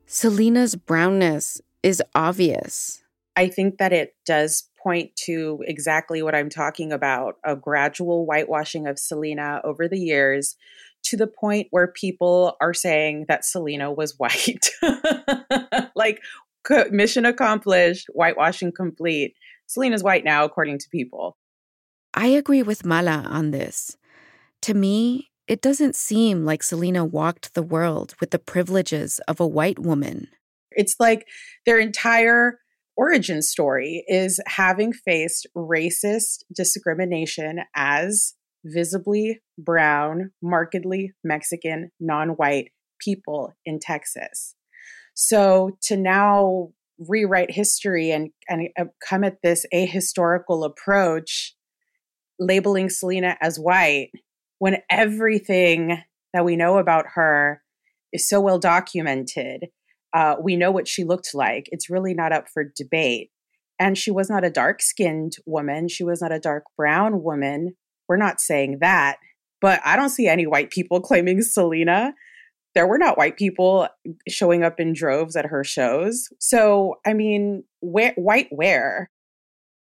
Selena's 0.06 0.76
brownness 0.76 1.60
is 1.84 2.02
obvious. 2.16 3.04
I 3.36 3.50
think 3.50 3.78
that 3.78 3.94
it 3.94 4.16
does 4.26 4.70
point 4.82 5.16
to 5.26 5.62
exactly 5.68 6.22
what 6.22 6.36
I'm 6.36 6.50
talking 6.50 6.94
about 6.94 7.36
a 7.44 7.56
gradual 7.56 8.26
whitewashing 8.26 8.88
of 8.88 8.98
Selena 8.98 9.60
over 9.64 9.88
the 9.88 10.00
years 10.00 10.56
to 11.10 11.18
the 11.18 11.28
point 11.28 11.68
where 11.72 11.88
people 11.88 12.56
are 12.62 12.74
saying 12.74 13.26
that 13.28 13.46
Selena 13.46 13.92
was 13.92 14.16
white. 14.18 14.72
like, 15.96 16.22
mission 16.92 17.26
accomplished, 17.26 18.08
whitewashing 18.14 18.72
complete. 18.72 19.36
Selena's 19.68 20.04
white 20.04 20.24
now, 20.24 20.44
according 20.44 20.80
to 20.80 20.90
people. 20.90 21.38
I 22.14 22.28
agree 22.28 22.64
with 22.64 22.86
Mala 22.86 23.26
on 23.28 23.52
this. 23.52 23.98
To 24.64 24.74
me, 24.74 25.30
it 25.48 25.62
doesn't 25.62 25.96
seem 25.96 26.46
like 26.46 26.64
Selena 26.64 27.06
walked 27.06 27.54
the 27.54 27.64
world 27.64 28.16
with 28.20 28.32
the 28.32 28.40
privileges 28.40 29.20
of 29.28 29.40
a 29.40 29.48
white 29.48 29.80
woman. 29.80 30.28
It's 30.72 30.96
like 31.00 31.26
their 31.66 31.80
entire 31.80 32.60
origin 32.98 33.42
story 33.42 34.04
is 34.08 34.40
having 34.48 34.92
faced 34.92 35.48
racist 35.56 36.44
discrimination 36.54 37.60
as 37.76 38.34
visibly 38.74 39.42
brown, 39.58 40.32
markedly 40.42 41.14
Mexican, 41.24 41.92
non 42.00 42.30
white 42.30 42.72
people 43.00 43.54
in 43.66 43.80
Texas. 43.80 44.56
So 45.14 45.78
to 45.84 45.98
now 45.98 46.70
rewrite 47.00 47.52
history 47.52 48.12
and, 48.12 48.32
and 48.50 48.70
uh, 48.80 48.86
come 49.08 49.24
at 49.24 49.42
this 49.42 49.66
ahistorical 49.74 50.66
approach, 50.66 51.56
labeling 52.40 52.90
Selena 52.90 53.38
as 53.42 53.60
white, 53.60 54.12
when 54.60 54.78
everything 54.90 56.02
that 56.34 56.46
we 56.46 56.56
know 56.56 56.78
about 56.78 57.06
her 57.14 57.62
is 58.12 58.28
so 58.28 58.42
well 58.42 58.60
documented 58.60 59.68
uh, 60.14 60.36
we 60.42 60.56
know 60.56 60.72
what 60.72 60.88
she 60.88 61.04
looked 61.04 61.34
like. 61.34 61.70
It's 61.72 61.90
really 61.90 62.14
not 62.14 62.32
up 62.32 62.50
for 62.50 62.64
debate. 62.64 63.30
And 63.80 63.98
she 63.98 64.10
was 64.10 64.30
not 64.30 64.44
a 64.44 64.50
dark 64.50 64.82
skinned 64.82 65.34
woman. 65.46 65.88
She 65.88 66.04
was 66.04 66.22
not 66.22 66.32
a 66.32 66.40
dark 66.40 66.64
brown 66.76 67.22
woman. 67.22 67.76
We're 68.08 68.18
not 68.18 68.40
saying 68.40 68.80
that. 68.82 69.18
But 69.60 69.82
I 69.86 69.96
don't 69.96 70.10
see 70.10 70.28
any 70.28 70.46
white 70.46 70.70
people 70.70 71.02
claiming 71.02 71.42
Selena. 71.42 72.14
There 72.76 72.88
were 72.88 73.00
not 73.00 73.18
white 73.18 73.38
people 73.38 73.88
showing 74.28 74.64
up 74.64 74.80
in 74.80 74.94
droves 74.94 75.36
at 75.36 75.46
her 75.46 75.64
shows. 75.64 76.30
So, 76.40 76.96
I 77.06 77.14
mean, 77.14 77.64
where, 77.80 78.14
white 78.16 78.48
where? 78.52 79.10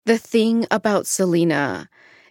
The 0.05 0.17
thing 0.17 0.65
about 0.71 1.05
Selena 1.05 1.89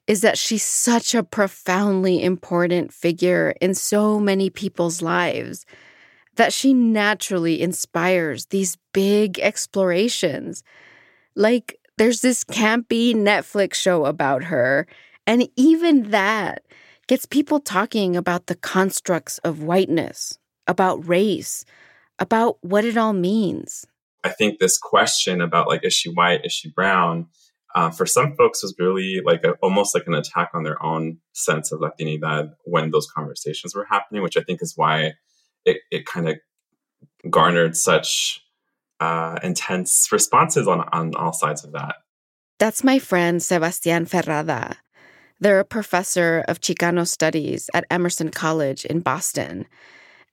is 0.09 0.23
that 0.23 0.38
she's 0.38 0.64
such 0.64 1.14
a 1.14 1.23
profoundly 1.23 2.21
important 2.21 2.93
figure 2.93 3.55
in 3.61 3.75
so 3.75 4.19
many 4.19 4.51
people's 4.51 5.03
lives 5.03 5.64
that 6.35 6.53
she 6.53 6.75
naturally 6.75 7.61
inspires 7.62 8.47
these 8.47 8.77
big 8.93 9.38
explorations. 9.38 10.64
Like, 11.37 11.79
there's 11.97 12.23
this 12.23 12.45
campy 12.45 13.14
Netflix 13.14 13.75
show 13.75 14.05
about 14.05 14.45
her, 14.45 14.87
and 15.31 15.49
even 15.55 16.11
that 16.11 16.64
gets 17.07 17.25
people 17.25 17.61
talking 17.61 18.16
about 18.16 18.47
the 18.47 18.57
constructs 18.57 19.38
of 19.38 19.62
whiteness, 19.62 20.40
about 20.66 21.07
race, 21.07 21.64
about 22.19 22.59
what 22.62 22.85
it 22.85 22.97
all 22.97 23.12
means. 23.12 23.87
I 24.25 24.31
think 24.31 24.59
this 24.59 24.77
question 24.77 25.40
about 25.40 25.69
like, 25.69 25.85
is 25.85 25.95
she 25.95 26.11
white? 26.11 26.45
Is 26.45 26.53
she 26.53 26.69
brown? 26.69 27.29
Uh, 27.77 27.90
for 27.90 28.07
some 28.07 28.35
folks 28.35 28.64
was 28.64 28.75
really 28.81 29.21
like 29.25 29.45
a, 29.45 29.53
almost 29.62 29.95
like 29.95 30.09
an 30.09 30.14
attack 30.14 30.51
on 30.53 30.64
their 30.64 30.83
own 30.83 31.19
sense 31.33 31.71
of 31.71 31.79
Latinidad 31.79 32.55
when 32.64 32.90
those 32.90 33.07
conversations 33.07 33.73
were 33.73 33.85
happening, 33.85 34.23
which 34.23 34.37
I 34.37 34.43
think 34.43 34.61
is 34.61 34.73
why 34.77 35.12
it, 35.64 35.77
it 35.93 36.07
kind 36.07 36.29
of 36.29 36.38
garnered 37.31 37.77
such 37.77 38.45
uh, 38.99 39.38
intense 39.45 40.09
responses 40.11 40.66
on, 40.66 40.81
on 40.93 41.14
all 41.14 41.33
sides 41.33 41.62
of 41.62 41.71
that. 41.71 41.95
That's 42.59 42.83
my 42.83 42.99
friend 42.99 43.40
Sebastian 43.40 44.07
Ferrada. 44.07 44.75
They're 45.40 45.61
a 45.61 45.64
professor 45.64 46.44
of 46.48 46.61
Chicano 46.61 47.07
studies 47.07 47.70
at 47.74 47.87
Emerson 47.90 48.31
College 48.31 48.85
in 48.85 49.00
Boston, 49.00 49.66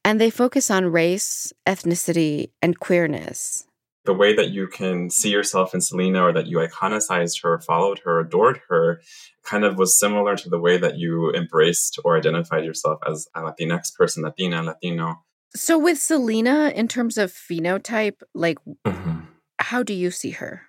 and 0.04 0.22
they 0.22 0.30
focus 0.30 0.70
on 0.70 0.92
race, 0.92 1.54
ethnicity, 1.66 2.52
and 2.62 2.80
queerness 2.80 3.68
the 4.08 4.14
way 4.14 4.34
that 4.34 4.50
you 4.50 4.68
can 4.68 5.12
see 5.12 5.30
yourself 5.30 5.76
in 5.76 5.82
Selena 5.82 6.24
or 6.24 6.34
that 6.34 6.48
you 6.48 6.58
iconicized 6.58 7.44
her, 7.44 7.60
followed 7.60 8.00
her, 8.06 8.22
adored 8.22 8.62
her, 8.70 9.02
kind 9.44 9.64
of 9.64 9.78
was 9.78 10.00
similar 10.00 10.36
to 10.38 10.50
the 10.50 10.58
way 10.58 10.78
that 10.78 10.98
you 10.98 11.32
embraced 11.34 12.00
or 12.04 12.18
identified 12.18 12.64
yourself 12.64 13.00
as 13.06 13.28
a 13.36 13.42
Latinx 13.42 13.94
person, 13.94 14.24
Latina, 14.24 14.64
Latino. 14.64 15.24
So, 15.54 15.78
with 15.78 16.00
Selena, 16.00 16.72
in 16.74 16.88
terms 16.88 17.18
of 17.18 17.32
phenotype, 17.32 18.22
like, 18.34 18.58
mm-hmm. 18.86 19.20
how 19.60 19.84
do 19.84 19.94
you 19.94 20.10
see 20.10 20.32
her? 20.32 20.64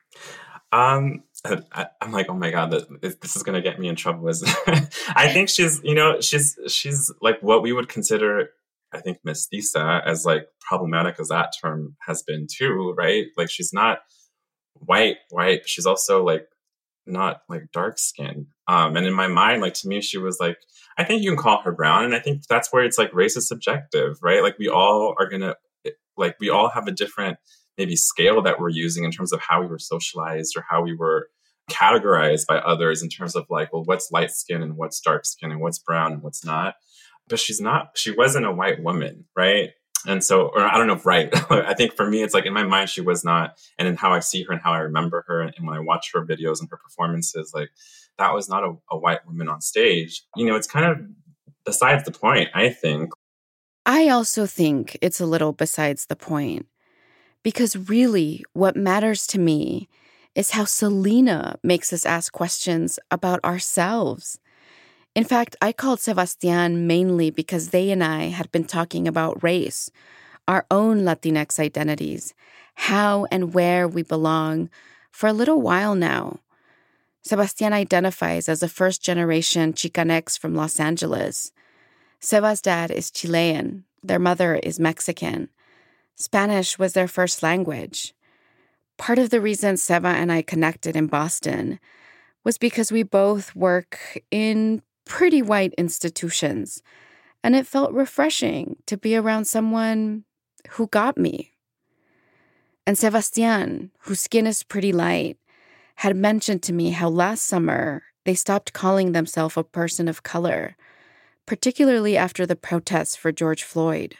Um, 0.73 1.23
I, 1.45 1.87
am 2.01 2.13
like, 2.13 2.27
oh 2.29 2.35
my 2.35 2.51
god, 2.51 2.71
this 3.01 3.37
is 3.37 3.43
gonna 3.43 3.63
get 3.63 3.79
me 3.79 3.89
in 3.89 3.97
trouble. 3.97 4.29
Is 4.29 4.43
I 4.67 5.31
think 5.33 5.49
she's, 5.49 5.81
you 5.85 5.95
know, 5.95 6.21
she's 6.21 6.59
she's 6.69 7.13
like 7.21 7.41
what 7.43 7.63
we 7.63 7.73
would 7.73 7.89
consider 7.89 8.51
I 8.93 9.01
think 9.01 9.19
mestiza, 9.27 10.03
as 10.05 10.25
like 10.25 10.49
problematic 10.61 11.17
as 11.21 11.29
that 11.29 11.53
term 11.61 11.97
has 12.07 12.23
been 12.23 12.47
too, 12.51 12.95
right? 12.97 13.27
Like 13.37 13.51
she's 13.51 13.73
not 13.73 14.01
white, 14.75 15.17
white, 15.31 15.69
she's 15.69 15.87
also 15.87 16.25
like 16.25 16.47
not 17.07 17.43
like 17.49 17.71
dark 17.73 17.99
skin. 17.99 18.47
Um, 18.67 18.97
and 18.97 19.07
in 19.07 19.15
my 19.15 19.29
mind, 19.29 19.63
like 19.63 19.75
to 19.75 19.89
me, 19.89 20.01
she 20.01 20.19
was 20.19 20.39
like, 20.41 20.59
I 20.97 21.05
think 21.05 21.23
you 21.23 21.31
can 21.31 21.39
call 21.39 21.63
her 21.63 21.73
brown. 21.73 22.05
And 22.05 22.15
I 22.15 22.21
think 22.21 22.47
that's 22.49 22.73
where 22.73 22.85
it's 22.85 22.99
like 22.99 23.15
race 23.15 23.37
is 23.37 23.49
subjective, 23.49 24.19
right? 24.23 24.43
Like 24.43 24.59
we 24.59 24.69
all 24.69 25.15
are 25.19 25.29
gonna 25.29 25.57
like 26.17 26.37
we 26.41 26.51
all 26.51 26.69
have 26.71 26.89
a 26.89 26.93
different 26.93 27.39
maybe 27.79 27.97
scale 27.97 28.43
that 28.43 28.61
we're 28.61 28.69
using 28.69 29.05
in 29.05 29.13
terms 29.13 29.33
of 29.33 29.41
how 29.41 29.61
we 29.61 29.69
were 29.69 29.79
socialized 29.79 30.57
or 30.57 30.65
how 30.69 30.83
we 30.83 30.95
were 30.95 31.31
categorized 31.71 32.47
by 32.47 32.59
others 32.59 33.03
in 33.03 33.09
terms 33.09 33.37
of 33.37 33.47
like, 33.49 33.73
well, 33.73 33.85
what's 33.85 34.11
light 34.11 34.31
skin 34.31 34.63
and 34.63 34.77
what's 34.77 35.01
dark 35.01 35.25
skin 35.25 35.53
and 35.53 35.61
what's 35.61 35.79
brown 35.79 36.13
and 36.13 36.23
what's 36.23 36.45
not. 36.45 36.75
But 37.29 37.39
she's 37.39 37.61
not 37.61 37.91
she 37.97 38.11
wasn't 38.11 38.47
a 38.47 38.53
white 38.53 38.83
woman 38.83 39.27
right? 39.37 39.71
And 40.07 40.25
so 40.25 40.49
or 40.49 40.61
i 40.61 40.79
don't 40.79 40.87
know 40.87 40.95
if 40.95 41.05
right 41.05 41.29
i 41.51 41.75
think 41.75 41.95
for 41.95 42.09
me 42.09 42.23
it's 42.23 42.33
like 42.33 42.47
in 42.47 42.55
my 42.55 42.65
mind 42.65 42.89
she 42.89 43.03
was 43.03 43.25
not. 43.25 43.59
And 43.79 43.87
in 43.87 43.97
how 43.97 44.13
i 44.13 44.21
see 44.21 44.43
her 44.45 44.53
and 44.53 44.63
how 44.63 44.73
i 44.73 44.79
remember 44.79 45.25
her 45.29 45.43
and 45.43 45.55
when 45.61 45.77
i 45.77 45.81
watch 45.81 46.11
her 46.15 46.25
videos 46.25 46.61
and 46.61 46.71
her 46.71 46.79
performances 46.79 47.53
like 47.55 47.71
that 48.17 48.35
was 48.35 48.49
not 48.49 48.65
a, 48.65 48.75
a 48.91 48.99
white 48.99 49.25
woman 49.27 49.49
on 49.49 49.61
stage. 49.61 50.23
You 50.37 50.47
know 50.47 50.57
it's 50.57 50.67
kind 50.67 50.87
of 50.87 50.99
besides 51.67 52.05
the 52.05 52.13
point 52.13 52.49
i 52.55 52.71
think. 52.71 53.11
I 53.85 54.09
also 54.09 54.47
think 54.47 54.99
it's 55.01 55.21
a 55.21 55.27
little 55.27 55.53
besides 55.53 56.07
the 56.07 56.17
point 56.17 56.67
because 57.43 57.89
really 57.89 58.45
what 58.53 58.77
matters 58.77 59.27
to 59.29 59.39
me 59.39 59.89
is 60.35 60.51
how 60.51 60.65
selena 60.65 61.59
makes 61.63 61.93
us 61.93 62.07
ask 62.07 62.33
questions 62.33 62.99
about 63.11 63.43
ourselves 63.45 64.39
in 65.19 65.25
fact, 65.25 65.57
I 65.61 65.73
called 65.73 65.99
Sebastian 65.99 66.87
mainly 66.87 67.31
because 67.31 67.71
they 67.71 67.91
and 67.91 68.05
I 68.05 68.27
had 68.27 68.53
been 68.53 68.65
talking 68.65 69.09
about 69.09 69.43
race, 69.43 69.91
our 70.47 70.65
own 70.71 71.01
Latinx 71.01 71.59
identities, 71.59 72.35
how 72.75 73.27
and 73.33 73.53
where 73.53 73.89
we 73.89 74.05
belong 74.05 74.71
for 75.11 75.27
a 75.27 75.33
little 75.33 75.61
while 75.61 75.97
now. 75.97 76.39
Sebastian 77.23 77.73
identifies 77.73 78.49
as 78.49 78.63
a 78.63 78.69
first 78.69 79.03
generation 79.03 79.73
Chicanx 79.73 80.39
from 80.39 80.55
Los 80.55 80.79
Angeles. 80.79 81.51
Seba's 82.21 82.63
dad 82.63 82.93
is 82.93 83.11
Chilean, 83.11 83.83
their 84.05 84.21
mother 84.21 84.55
is 84.63 84.79
Mexican. 84.79 85.49
Spanish 86.19 86.79
was 86.79 86.95
their 86.95 87.09
first 87.09 87.43
language. 87.43 88.13
Part 88.97 89.19
of 89.19 89.31
the 89.31 89.41
reason 89.41 89.77
Seba 89.77 90.09
and 90.09 90.33
I 90.33 90.43
connected 90.43 90.97
in 90.97 91.07
Boston 91.07 91.79
was 92.45 92.59
because 92.59 92.91
we 92.91 93.05
both 93.05 93.55
work 93.55 94.19
in 94.31 94.83
pretty 95.05 95.43
white 95.43 95.75
institutions, 95.79 96.83
and 97.45 97.55
it 97.55 97.67
felt 97.67 97.93
refreshing 97.93 98.77
to 98.87 98.97
be 98.97 99.17
around 99.17 99.45
someone 99.45 100.25
who 100.71 100.89
got 100.89 101.17
me. 101.17 101.53
And 102.85 102.99
Sebastian, 102.99 103.93
whose 104.01 104.21
skin 104.21 104.47
is 104.47 104.65
pretty 104.65 104.93
light, 104.93 105.39
had 105.97 106.17
mentioned 106.17 106.63
to 106.65 106.73
me 106.73 106.91
how 106.91 107.09
last 107.09 107.45
summer 107.45 108.03
they 108.25 108.35
stopped 108.35 108.73
calling 108.73 109.13
themselves 109.13 109.57
a 109.57 109.63
person 109.63 110.09
of 110.09 110.23
color, 110.23 110.77
particularly 111.47 112.17
after 112.17 112.45
the 112.45 112.57
protests 112.57 113.15
for 113.15 113.31
George 113.31 113.63
Floyd. 113.63 114.17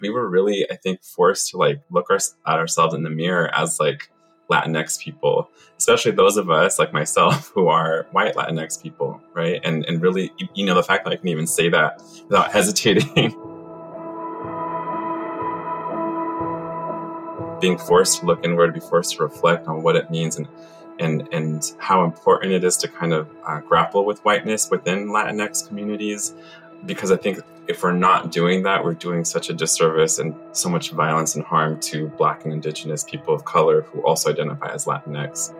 We 0.00 0.10
were 0.10 0.28
really, 0.28 0.70
I 0.70 0.76
think, 0.76 1.02
forced 1.02 1.50
to 1.50 1.56
like 1.56 1.80
look 1.90 2.10
our, 2.10 2.16
at 2.16 2.58
ourselves 2.58 2.94
in 2.94 3.02
the 3.02 3.10
mirror 3.10 3.50
as 3.54 3.78
like 3.80 4.10
Latinx 4.50 4.98
people, 4.98 5.48
especially 5.78 6.12
those 6.12 6.36
of 6.36 6.50
us 6.50 6.78
like 6.78 6.92
myself 6.92 7.48
who 7.54 7.68
are 7.68 8.06
white 8.12 8.34
Latinx 8.34 8.82
people, 8.82 9.20
right? 9.32 9.60
And 9.64 9.84
and 9.86 10.02
really, 10.02 10.32
you 10.54 10.66
know, 10.66 10.74
the 10.74 10.82
fact 10.82 11.04
that 11.04 11.12
I 11.12 11.16
can 11.16 11.28
even 11.28 11.46
say 11.46 11.68
that 11.70 12.02
without 12.28 12.52
hesitating. 12.52 13.34
Being 17.60 17.78
forced 17.78 18.20
to 18.20 18.26
look 18.26 18.44
inward, 18.44 18.74
be 18.74 18.80
forced 18.80 19.16
to 19.16 19.22
reflect 19.22 19.68
on 19.68 19.82
what 19.82 19.96
it 19.96 20.10
means 20.10 20.36
and 20.36 20.46
and 20.98 21.28
and 21.32 21.72
how 21.78 22.04
important 22.04 22.52
it 22.52 22.62
is 22.62 22.76
to 22.78 22.88
kind 22.88 23.12
of 23.12 23.28
uh, 23.46 23.60
grapple 23.60 24.04
with 24.04 24.22
whiteness 24.24 24.70
within 24.70 25.08
Latinx 25.08 25.66
communities, 25.66 26.34
because 26.84 27.10
I 27.10 27.16
think 27.16 27.38
if 27.66 27.82
we're 27.82 27.92
not 27.92 28.30
doing 28.30 28.62
that, 28.64 28.84
we're 28.84 28.94
doing 28.94 29.24
such 29.24 29.48
a 29.48 29.54
disservice 29.54 30.18
and 30.18 30.34
so 30.52 30.68
much 30.68 30.90
violence 30.90 31.34
and 31.34 31.44
harm 31.44 31.80
to 31.80 32.08
Black 32.08 32.44
and 32.44 32.52
Indigenous 32.52 33.04
people 33.04 33.34
of 33.34 33.44
color 33.44 33.82
who 33.82 34.00
also 34.02 34.30
identify 34.30 34.72
as 34.72 34.84
Latinx. 34.84 35.54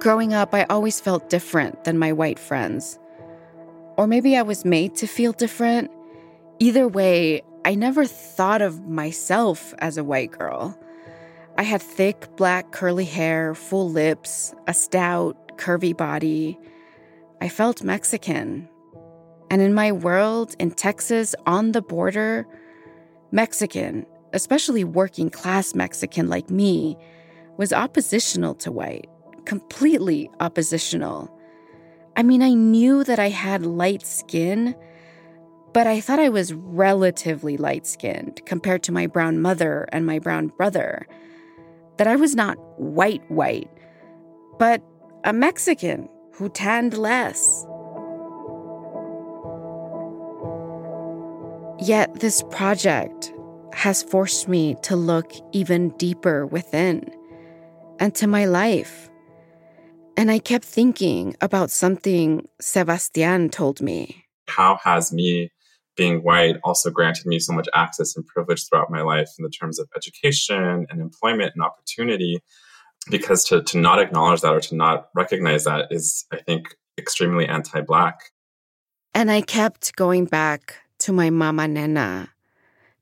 Growing 0.00 0.34
up, 0.34 0.54
I 0.54 0.64
always 0.64 1.00
felt 1.00 1.30
different 1.30 1.84
than 1.84 1.98
my 1.98 2.12
white 2.12 2.38
friends. 2.38 2.98
Or 3.96 4.06
maybe 4.06 4.36
I 4.36 4.42
was 4.42 4.64
made 4.64 4.96
to 4.96 5.06
feel 5.06 5.32
different. 5.32 5.90
Either 6.58 6.88
way, 6.88 7.42
I 7.64 7.74
never 7.74 8.04
thought 8.04 8.60
of 8.60 8.86
myself 8.86 9.72
as 9.78 9.96
a 9.96 10.04
white 10.04 10.30
girl. 10.30 10.78
I 11.56 11.62
had 11.62 11.80
thick, 11.80 12.36
black, 12.36 12.72
curly 12.72 13.04
hair, 13.04 13.54
full 13.54 13.88
lips, 13.88 14.54
a 14.66 14.74
stout, 14.74 15.56
curvy 15.56 15.96
body. 15.96 16.58
I 17.40 17.48
felt 17.48 17.82
Mexican, 17.82 18.68
and 19.54 19.62
in 19.62 19.72
my 19.72 19.92
world, 19.92 20.56
in 20.58 20.72
Texas, 20.72 21.32
on 21.46 21.70
the 21.70 21.80
border, 21.80 22.44
Mexican, 23.30 24.04
especially 24.32 24.82
working 24.82 25.30
class 25.30 25.76
Mexican 25.76 26.28
like 26.28 26.50
me, 26.50 26.96
was 27.56 27.72
oppositional 27.72 28.56
to 28.56 28.72
white, 28.72 29.08
completely 29.44 30.28
oppositional. 30.40 31.32
I 32.16 32.24
mean, 32.24 32.42
I 32.42 32.54
knew 32.54 33.04
that 33.04 33.20
I 33.20 33.28
had 33.28 33.64
light 33.64 34.04
skin, 34.04 34.74
but 35.72 35.86
I 35.86 36.00
thought 36.00 36.18
I 36.18 36.30
was 36.30 36.52
relatively 36.52 37.56
light 37.56 37.86
skinned 37.86 38.44
compared 38.46 38.82
to 38.82 38.92
my 38.92 39.06
brown 39.06 39.40
mother 39.40 39.88
and 39.92 40.04
my 40.04 40.18
brown 40.18 40.48
brother. 40.48 41.06
That 41.98 42.08
I 42.08 42.16
was 42.16 42.34
not 42.34 42.58
white, 42.80 43.22
white, 43.30 43.70
but 44.58 44.82
a 45.22 45.32
Mexican 45.32 46.08
who 46.32 46.48
tanned 46.48 46.98
less. 46.98 47.64
Yet 51.78 52.20
this 52.20 52.42
project 52.50 53.32
has 53.72 54.02
forced 54.02 54.48
me 54.48 54.76
to 54.82 54.94
look 54.94 55.32
even 55.52 55.90
deeper 55.90 56.46
within 56.46 57.04
and 57.98 58.14
to 58.14 58.26
my 58.26 58.44
life. 58.44 59.10
And 60.16 60.30
I 60.30 60.38
kept 60.38 60.64
thinking 60.64 61.36
about 61.40 61.70
something 61.70 62.46
Sebastian 62.60 63.50
told 63.50 63.80
me. 63.80 64.24
How 64.46 64.78
has 64.84 65.12
me 65.12 65.50
being 65.96 66.22
white 66.22 66.56
also 66.62 66.90
granted 66.90 67.26
me 67.26 67.38
so 67.40 67.52
much 67.52 67.68
access 67.74 68.16
and 68.16 68.26
privilege 68.26 68.68
throughout 68.68 68.90
my 68.90 69.02
life 69.02 69.30
in 69.38 69.42
the 69.42 69.50
terms 69.50 69.78
of 69.80 69.88
education 69.96 70.86
and 70.88 71.00
employment 71.00 71.52
and 71.56 71.64
opportunity? 71.64 72.38
Because 73.10 73.44
to, 73.46 73.62
to 73.62 73.78
not 73.78 73.98
acknowledge 73.98 74.42
that 74.42 74.54
or 74.54 74.60
to 74.60 74.76
not 74.76 75.08
recognize 75.14 75.64
that 75.64 75.88
is, 75.90 76.24
I 76.32 76.38
think, 76.38 76.76
extremely 76.96 77.46
anti 77.46 77.80
Black. 77.80 78.18
And 79.12 79.30
I 79.30 79.40
kept 79.40 79.96
going 79.96 80.24
back 80.24 80.83
to 81.04 81.12
my 81.12 81.28
mama 81.28 81.68
nena, 81.68 82.30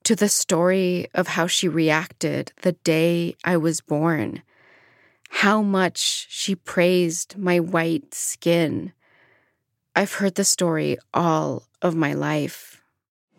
to 0.03 0.17
the 0.17 0.29
story 0.29 1.07
of 1.15 1.29
how 1.29 1.47
she 1.47 1.69
reacted 1.69 2.53
the 2.63 2.73
day 2.83 3.37
I 3.45 3.57
was 3.57 3.81
born, 3.81 4.43
how 5.31 5.63
much 5.63 6.27
she 6.29 6.57
praised 6.57 7.39
my 7.39 7.61
white 7.61 8.13
skin. 8.13 8.93
I've 9.95 10.15
heard 10.15 10.35
the 10.35 10.43
story 10.43 10.99
all 11.15 11.69
of 11.81 11.95
my 11.95 12.13
life. 12.13 12.83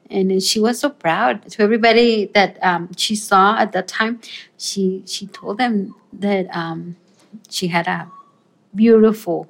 and 0.09 0.41
she 0.41 0.61
was 0.61 0.79
so 0.79 0.89
proud 0.89 1.43
to 1.51 1.61
everybody 1.61 2.31
that 2.33 2.57
um, 2.63 2.87
she 2.95 3.17
saw 3.17 3.57
at 3.59 3.73
that 3.73 3.89
time. 3.89 4.21
She 4.57 5.03
she 5.05 5.27
told 5.27 5.57
them 5.57 5.93
that 6.13 6.47
um, 6.55 6.95
she 7.49 7.67
had 7.67 7.87
a 7.87 8.09
beautiful 8.73 9.49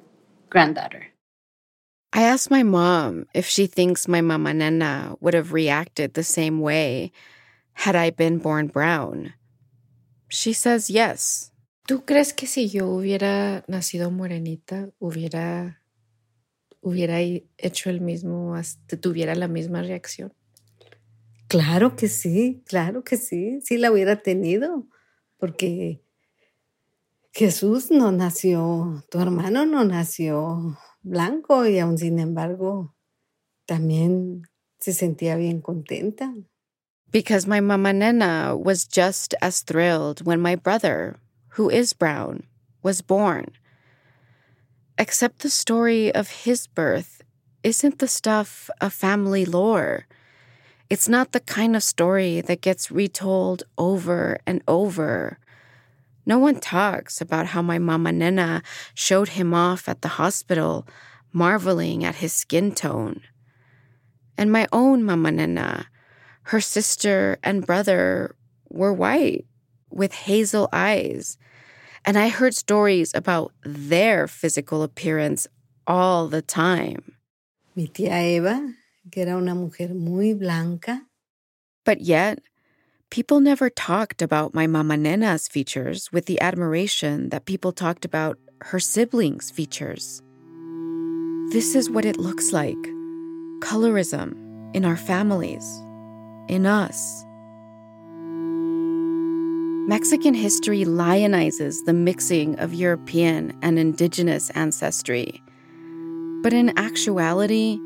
granddaughter. 0.50 1.13
I 2.16 2.22
asked 2.22 2.48
my 2.48 2.62
mom 2.62 3.26
if 3.34 3.48
she 3.48 3.66
thinks 3.66 4.06
my 4.06 4.20
mama 4.20 4.54
Nena 4.54 5.16
would 5.18 5.34
have 5.34 5.52
reacted 5.52 6.14
the 6.14 6.22
same 6.22 6.60
way 6.60 7.10
had 7.72 7.96
I 7.96 8.10
been 8.10 8.38
born 8.38 8.68
brown. 8.68 9.34
She 10.28 10.52
says 10.52 10.88
yes. 10.88 11.50
¿Tú 11.88 12.04
crees 12.04 12.32
que 12.32 12.46
si 12.46 12.68
yo 12.68 12.86
hubiera 12.86 13.64
nacido 13.66 14.12
morenita, 14.12 14.92
hubiera, 15.00 15.80
hubiera 16.80 17.18
hecho 17.58 17.90
el 17.90 18.00
mismo, 18.00 18.54
tuviera 19.00 19.34
la 19.34 19.48
misma 19.48 19.82
reacción? 19.82 20.32
Claro 21.48 21.96
que 21.96 22.06
sí, 22.06 22.62
claro 22.64 23.02
que 23.02 23.16
sí, 23.16 23.60
sí 23.60 23.76
la 23.76 23.90
hubiera 23.90 24.22
tenido, 24.22 24.86
porque 25.36 26.00
Jesús 27.32 27.90
no 27.90 28.12
nació, 28.12 29.04
tu 29.10 29.18
hermano 29.18 29.66
no 29.66 29.82
nació 29.82 30.78
blanco 31.04 31.66
y 31.66 31.78
aún 31.78 31.98
sin 31.98 32.18
embargo 32.18 32.94
también 33.66 34.42
se 34.80 34.92
sentía 34.92 35.36
bien 35.36 35.60
contenta. 35.60 36.34
Because 37.10 37.46
my 37.46 37.60
mama 37.60 37.92
Nena 37.92 38.56
was 38.56 38.86
just 38.86 39.34
as 39.40 39.62
thrilled 39.62 40.26
when 40.26 40.40
my 40.40 40.56
brother, 40.56 41.16
who 41.50 41.70
is 41.70 41.92
brown, 41.92 42.42
was 42.82 43.02
born. 43.02 43.52
Except 44.98 45.40
the 45.40 45.50
story 45.50 46.12
of 46.12 46.44
his 46.44 46.66
birth 46.66 47.22
isn't 47.62 47.98
the 47.98 48.08
stuff 48.08 48.68
of 48.80 48.92
family 48.92 49.44
lore. 49.44 50.06
It's 50.90 51.08
not 51.08 51.32
the 51.32 51.40
kind 51.40 51.76
of 51.76 51.82
story 51.82 52.40
that 52.42 52.60
gets 52.60 52.90
retold 52.90 53.62
over 53.78 54.38
and 54.46 54.62
over. 54.68 55.38
No 56.26 56.38
one 56.38 56.60
talks 56.60 57.20
about 57.20 57.46
how 57.46 57.62
my 57.62 57.78
mama 57.78 58.12
Nena 58.12 58.62
showed 58.94 59.30
him 59.30 59.52
off 59.52 59.88
at 59.88 60.02
the 60.02 60.08
hospital, 60.08 60.86
marveling 61.32 62.04
at 62.04 62.16
his 62.16 62.32
skin 62.32 62.72
tone. 62.72 63.20
And 64.38 64.50
my 64.50 64.66
own 64.72 65.04
mama 65.04 65.32
Nena, 65.32 65.86
her 66.44 66.60
sister 66.60 67.38
and 67.42 67.66
brother 67.66 68.34
were 68.70 68.92
white 68.92 69.46
with 69.90 70.12
hazel 70.12 70.68
eyes. 70.72 71.38
And 72.04 72.18
I 72.18 72.28
heard 72.28 72.54
stories 72.54 73.12
about 73.14 73.52
their 73.62 74.26
physical 74.26 74.82
appearance 74.82 75.46
all 75.86 76.28
the 76.28 76.42
time. 76.42 77.16
Mi 77.76 77.88
tía 77.88 78.22
Eva, 78.36 78.74
que 79.10 79.22
era 79.22 79.36
una 79.36 79.54
mujer 79.54 79.94
muy 79.94 80.34
blanca. 80.34 81.02
But 81.84 82.00
yet, 82.00 82.40
People 83.14 83.38
never 83.38 83.70
talked 83.70 84.22
about 84.22 84.54
my 84.54 84.66
mama 84.66 84.96
Nena's 84.96 85.46
features 85.46 86.10
with 86.10 86.26
the 86.26 86.40
admiration 86.40 87.28
that 87.28 87.44
people 87.44 87.70
talked 87.70 88.04
about 88.04 88.40
her 88.62 88.80
siblings' 88.80 89.52
features. 89.52 90.20
This 91.52 91.76
is 91.76 91.88
what 91.88 92.04
it 92.04 92.16
looks 92.16 92.52
like 92.52 92.74
colorism 93.60 94.34
in 94.74 94.84
our 94.84 94.96
families, 94.96 95.64
in 96.48 96.66
us. 96.66 97.24
Mexican 99.88 100.34
history 100.34 100.84
lionizes 100.84 101.76
the 101.86 101.92
mixing 101.92 102.58
of 102.58 102.74
European 102.74 103.56
and 103.62 103.78
indigenous 103.78 104.50
ancestry. 104.56 105.40
But 106.42 106.52
in 106.52 106.76
actuality, 106.76 107.78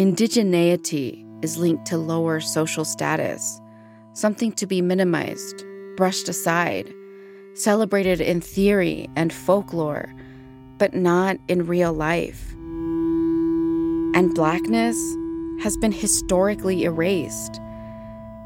indigeneity 0.00 1.24
is 1.44 1.58
linked 1.58 1.86
to 1.86 1.96
lower 1.96 2.40
social 2.40 2.84
status 2.84 3.60
something 4.14 4.52
to 4.52 4.66
be 4.66 4.80
minimized, 4.80 5.64
brushed 5.96 6.28
aside, 6.28 6.92
celebrated 7.54 8.20
in 8.20 8.40
theory 8.40 9.08
and 9.16 9.32
folklore, 9.32 10.12
but 10.78 10.94
not 10.94 11.36
in 11.48 11.66
real 11.66 11.92
life. 11.92 12.52
And 14.14 14.34
blackness 14.34 14.96
has 15.60 15.76
been 15.76 15.92
historically 15.92 16.84
erased. 16.84 17.60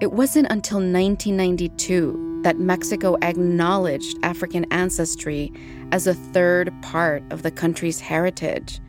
It 0.00 0.12
wasn't 0.12 0.50
until 0.50 0.78
1992 0.78 2.40
that 2.42 2.58
Mexico 2.58 3.16
acknowledged 3.22 4.18
African 4.22 4.64
ancestry 4.70 5.52
as 5.92 6.06
a 6.06 6.14
third 6.14 6.72
part 6.82 7.22
of 7.30 7.42
the 7.42 7.50
country's 7.50 8.00
heritage 8.00 8.80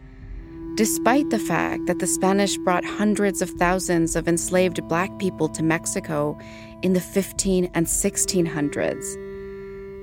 despite 0.79 1.29
the 1.29 1.39
fact 1.39 1.85
that 1.87 1.99
the 1.99 2.07
Spanish 2.07 2.55
brought 2.59 2.85
hundreds 2.85 3.41
of 3.41 3.49
thousands 3.49 4.15
of 4.15 4.29
enslaved 4.29 4.81
black 4.87 5.09
people 5.19 5.49
to 5.49 5.61
Mexico 5.61 6.39
in 6.81 6.93
the 6.93 7.01
15 7.01 7.69
and 7.73 7.85
1600s, 7.85 9.15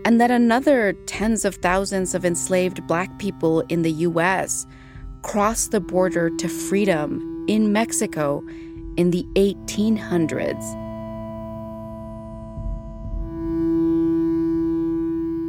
and 0.04 0.20
that 0.20 0.30
another 0.30 0.92
tens 1.06 1.44
of 1.44 1.56
thousands 1.56 2.14
of 2.14 2.24
enslaved 2.24 2.86
black 2.86 3.18
people 3.18 3.60
in 3.68 3.82
the 3.82 3.92
US 3.92 4.66
crossed 5.22 5.72
the 5.72 5.80
border 5.80 6.30
to 6.30 6.48
freedom 6.48 7.44
in 7.48 7.72
Mexico 7.72 8.44
in 8.96 9.10
the 9.10 9.26
1800s. 9.34 10.86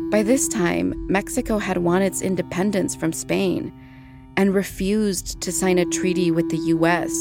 By 0.09 0.23
this 0.23 0.47
time, 0.47 0.93
Mexico 1.07 1.57
had 1.57 1.79
won 1.79 2.01
its 2.01 2.21
independence 2.21 2.95
from 2.95 3.11
Spain 3.11 3.73
and 4.37 4.53
refused 4.55 5.41
to 5.41 5.51
sign 5.51 5.77
a 5.77 5.85
treaty 5.85 6.31
with 6.31 6.49
the 6.49 6.57
US 6.75 7.11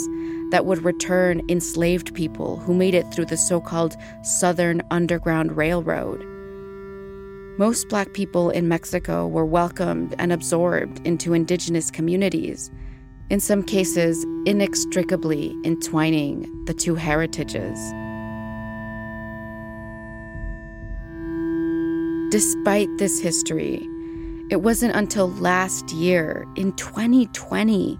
that 0.50 0.66
would 0.66 0.84
return 0.84 1.42
enslaved 1.48 2.14
people 2.14 2.56
who 2.58 2.74
made 2.74 2.94
it 2.94 3.12
through 3.12 3.26
the 3.26 3.36
so 3.36 3.60
called 3.60 3.96
Southern 4.22 4.82
Underground 4.90 5.56
Railroad. 5.56 6.24
Most 7.58 7.88
black 7.88 8.12
people 8.12 8.50
in 8.50 8.68
Mexico 8.68 9.26
were 9.26 9.46
welcomed 9.46 10.14
and 10.18 10.32
absorbed 10.32 11.04
into 11.06 11.32
indigenous 11.32 11.90
communities, 11.90 12.70
in 13.30 13.40
some 13.40 13.62
cases, 13.62 14.24
inextricably 14.44 15.56
entwining 15.64 16.64
the 16.66 16.74
two 16.74 16.94
heritages. 16.94 17.78
Despite 22.30 22.88
this 22.98 23.18
history, 23.18 23.88
it 24.50 24.62
wasn't 24.62 24.94
until 24.94 25.30
last 25.30 25.90
year, 25.92 26.46
in 26.56 26.72
2020, 26.74 27.98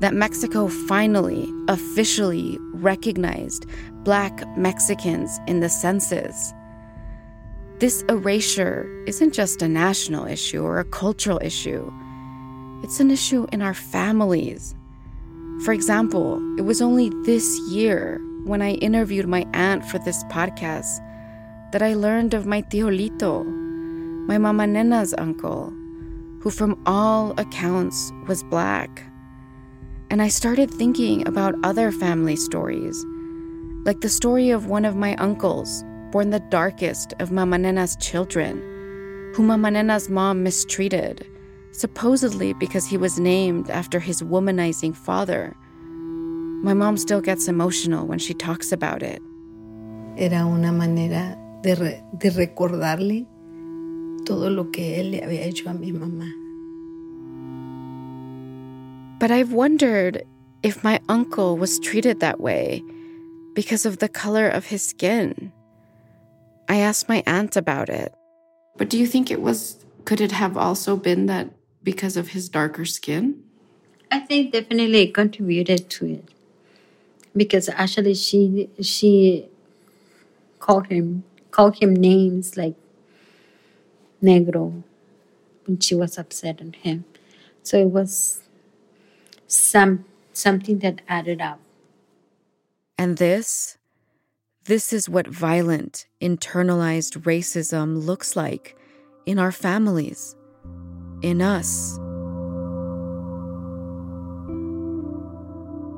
that 0.00 0.14
Mexico 0.14 0.68
finally, 0.68 1.52
officially 1.68 2.58
recognized 2.72 3.66
Black 4.04 4.46
Mexicans 4.56 5.40
in 5.46 5.60
the 5.60 5.68
census. 5.68 6.52
This 7.78 8.02
erasure 8.08 8.88
isn't 9.06 9.34
just 9.34 9.62
a 9.62 9.68
national 9.68 10.26
issue 10.26 10.62
or 10.62 10.78
a 10.78 10.84
cultural 10.84 11.40
issue, 11.42 11.92
it's 12.82 13.00
an 13.00 13.10
issue 13.10 13.46
in 13.50 13.62
our 13.62 13.74
families. 13.74 14.74
For 15.64 15.72
example, 15.72 16.36
it 16.58 16.62
was 16.62 16.82
only 16.82 17.10
this 17.24 17.58
year 17.70 18.20
when 18.44 18.60
I 18.60 18.72
interviewed 18.72 19.26
my 19.26 19.46
aunt 19.54 19.84
for 19.86 19.98
this 20.00 20.22
podcast 20.24 21.00
that 21.72 21.82
I 21.82 21.94
learned 21.94 22.34
of 22.34 22.44
my 22.44 22.60
tío 22.62 22.90
Lito 22.94 23.64
my 24.26 24.38
Mama 24.38 24.66
Nena's 24.66 25.14
uncle, 25.18 25.70
who 26.40 26.48
from 26.48 26.80
all 26.86 27.34
accounts 27.38 28.10
was 28.26 28.42
black. 28.42 29.04
And 30.14 30.22
I 30.22 30.28
started 30.28 30.70
thinking 30.70 31.26
about 31.26 31.56
other 31.64 31.90
family 31.90 32.36
stories, 32.36 33.04
like 33.84 34.00
the 34.00 34.08
story 34.08 34.50
of 34.50 34.66
one 34.66 34.84
of 34.84 34.94
my 34.94 35.16
uncles, 35.16 35.82
born 36.12 36.30
the 36.30 36.38
darkest 36.38 37.14
of 37.18 37.32
Mama 37.32 37.58
Nena's 37.58 37.96
children, 37.96 38.62
who 39.34 39.42
Mama 39.42 39.72
Nena's 39.72 40.08
mom 40.08 40.44
mistreated, 40.44 41.26
supposedly 41.72 42.52
because 42.52 42.86
he 42.86 42.96
was 42.96 43.18
named 43.18 43.68
after 43.70 43.98
his 43.98 44.22
womanizing 44.22 44.94
father. 44.94 45.56
My 46.62 46.74
mom 46.74 46.96
still 46.96 47.20
gets 47.20 47.48
emotional 47.48 48.06
when 48.06 48.20
she 48.20 48.34
talks 48.34 48.70
about 48.70 49.02
it. 49.02 49.20
Era 50.16 50.46
una 50.46 50.70
manera 50.70 51.36
de, 51.64 51.74
re 51.74 52.04
de 52.16 52.30
recordarle 52.30 53.26
todo 54.24 54.48
lo 54.48 54.70
que 54.70 55.00
él 55.00 55.10
le 55.10 55.22
había 55.22 55.44
hecho 55.44 55.68
a 55.68 55.74
mi 55.74 55.90
mamá. 55.90 56.43
But 59.18 59.30
I've 59.30 59.52
wondered 59.52 60.24
if 60.62 60.82
my 60.82 61.00
uncle 61.08 61.56
was 61.56 61.78
treated 61.78 62.20
that 62.20 62.40
way 62.40 62.82
because 63.54 63.86
of 63.86 63.98
the 63.98 64.08
color 64.08 64.48
of 64.48 64.66
his 64.66 64.82
skin. 64.82 65.52
I 66.68 66.76
asked 66.76 67.08
my 67.08 67.22
aunt 67.26 67.56
about 67.56 67.88
it. 67.88 68.12
But 68.76 68.88
do 68.90 68.98
you 68.98 69.06
think 69.06 69.30
it 69.30 69.40
was, 69.40 69.84
could 70.04 70.20
it 70.20 70.32
have 70.32 70.56
also 70.56 70.96
been 70.96 71.26
that 71.26 71.50
because 71.82 72.16
of 72.16 72.28
his 72.28 72.48
darker 72.48 72.84
skin? 72.84 73.42
I 74.10 74.20
think 74.20 74.52
definitely 74.52 75.02
it 75.02 75.14
contributed 75.14 75.90
to 75.90 76.06
it. 76.06 76.28
Because 77.36 77.68
actually 77.68 78.14
she 78.14 78.70
she 78.80 79.48
called 80.60 80.86
him 80.86 81.24
called 81.50 81.76
him 81.80 81.94
names 81.94 82.56
like 82.56 82.76
negro 84.22 84.84
when 85.66 85.80
she 85.80 85.96
was 85.96 86.16
upset 86.16 86.60
at 86.60 86.76
him. 86.76 87.04
So 87.64 87.76
it 87.76 87.90
was 87.90 88.43
some 89.46 90.04
something 90.32 90.78
that 90.80 91.00
added 91.08 91.40
up. 91.40 91.60
And 92.98 93.18
this, 93.18 93.78
this 94.64 94.92
is 94.92 95.08
what 95.08 95.26
violent, 95.26 96.06
internalized 96.20 97.22
racism 97.22 98.04
looks 98.04 98.36
like 98.36 98.76
in 99.26 99.38
our 99.38 99.52
families, 99.52 100.36
in 101.22 101.42
us. 101.42 101.98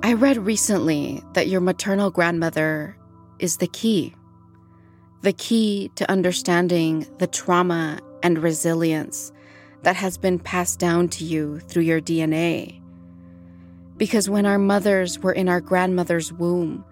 I 0.02 0.12
read 0.12 0.38
recently 0.38 1.22
that 1.34 1.48
your 1.48 1.60
maternal 1.60 2.10
grandmother 2.10 2.96
is 3.38 3.56
the 3.56 3.66
key. 3.66 4.14
The 5.22 5.32
key 5.32 5.90
to 5.96 6.10
understanding 6.10 7.06
the 7.18 7.26
trauma 7.26 7.98
and 8.22 8.38
resilience 8.38 9.32
that 9.82 9.96
has 9.96 10.16
been 10.16 10.38
passed 10.38 10.78
down 10.78 11.08
to 11.08 11.24
you 11.24 11.60
through 11.60 11.82
your 11.82 12.00
DNA. 12.00 12.80
Because 13.96 14.28
when 14.28 14.46
our 14.46 14.58
mothers 14.58 15.18
were 15.18 15.32
in 15.32 15.48
our 15.48 15.60
grandmother's 15.60 16.32
womb, 16.32 16.84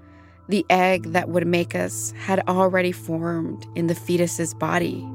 the 0.48 0.64
egg 0.70 1.12
that 1.12 1.28
would 1.28 1.46
make 1.46 1.74
us 1.74 2.12
had 2.18 2.46
already 2.48 2.92
formed 2.92 3.66
in 3.74 3.86
the 3.86 3.94
fetus's 3.94 4.54
body. 4.54 5.06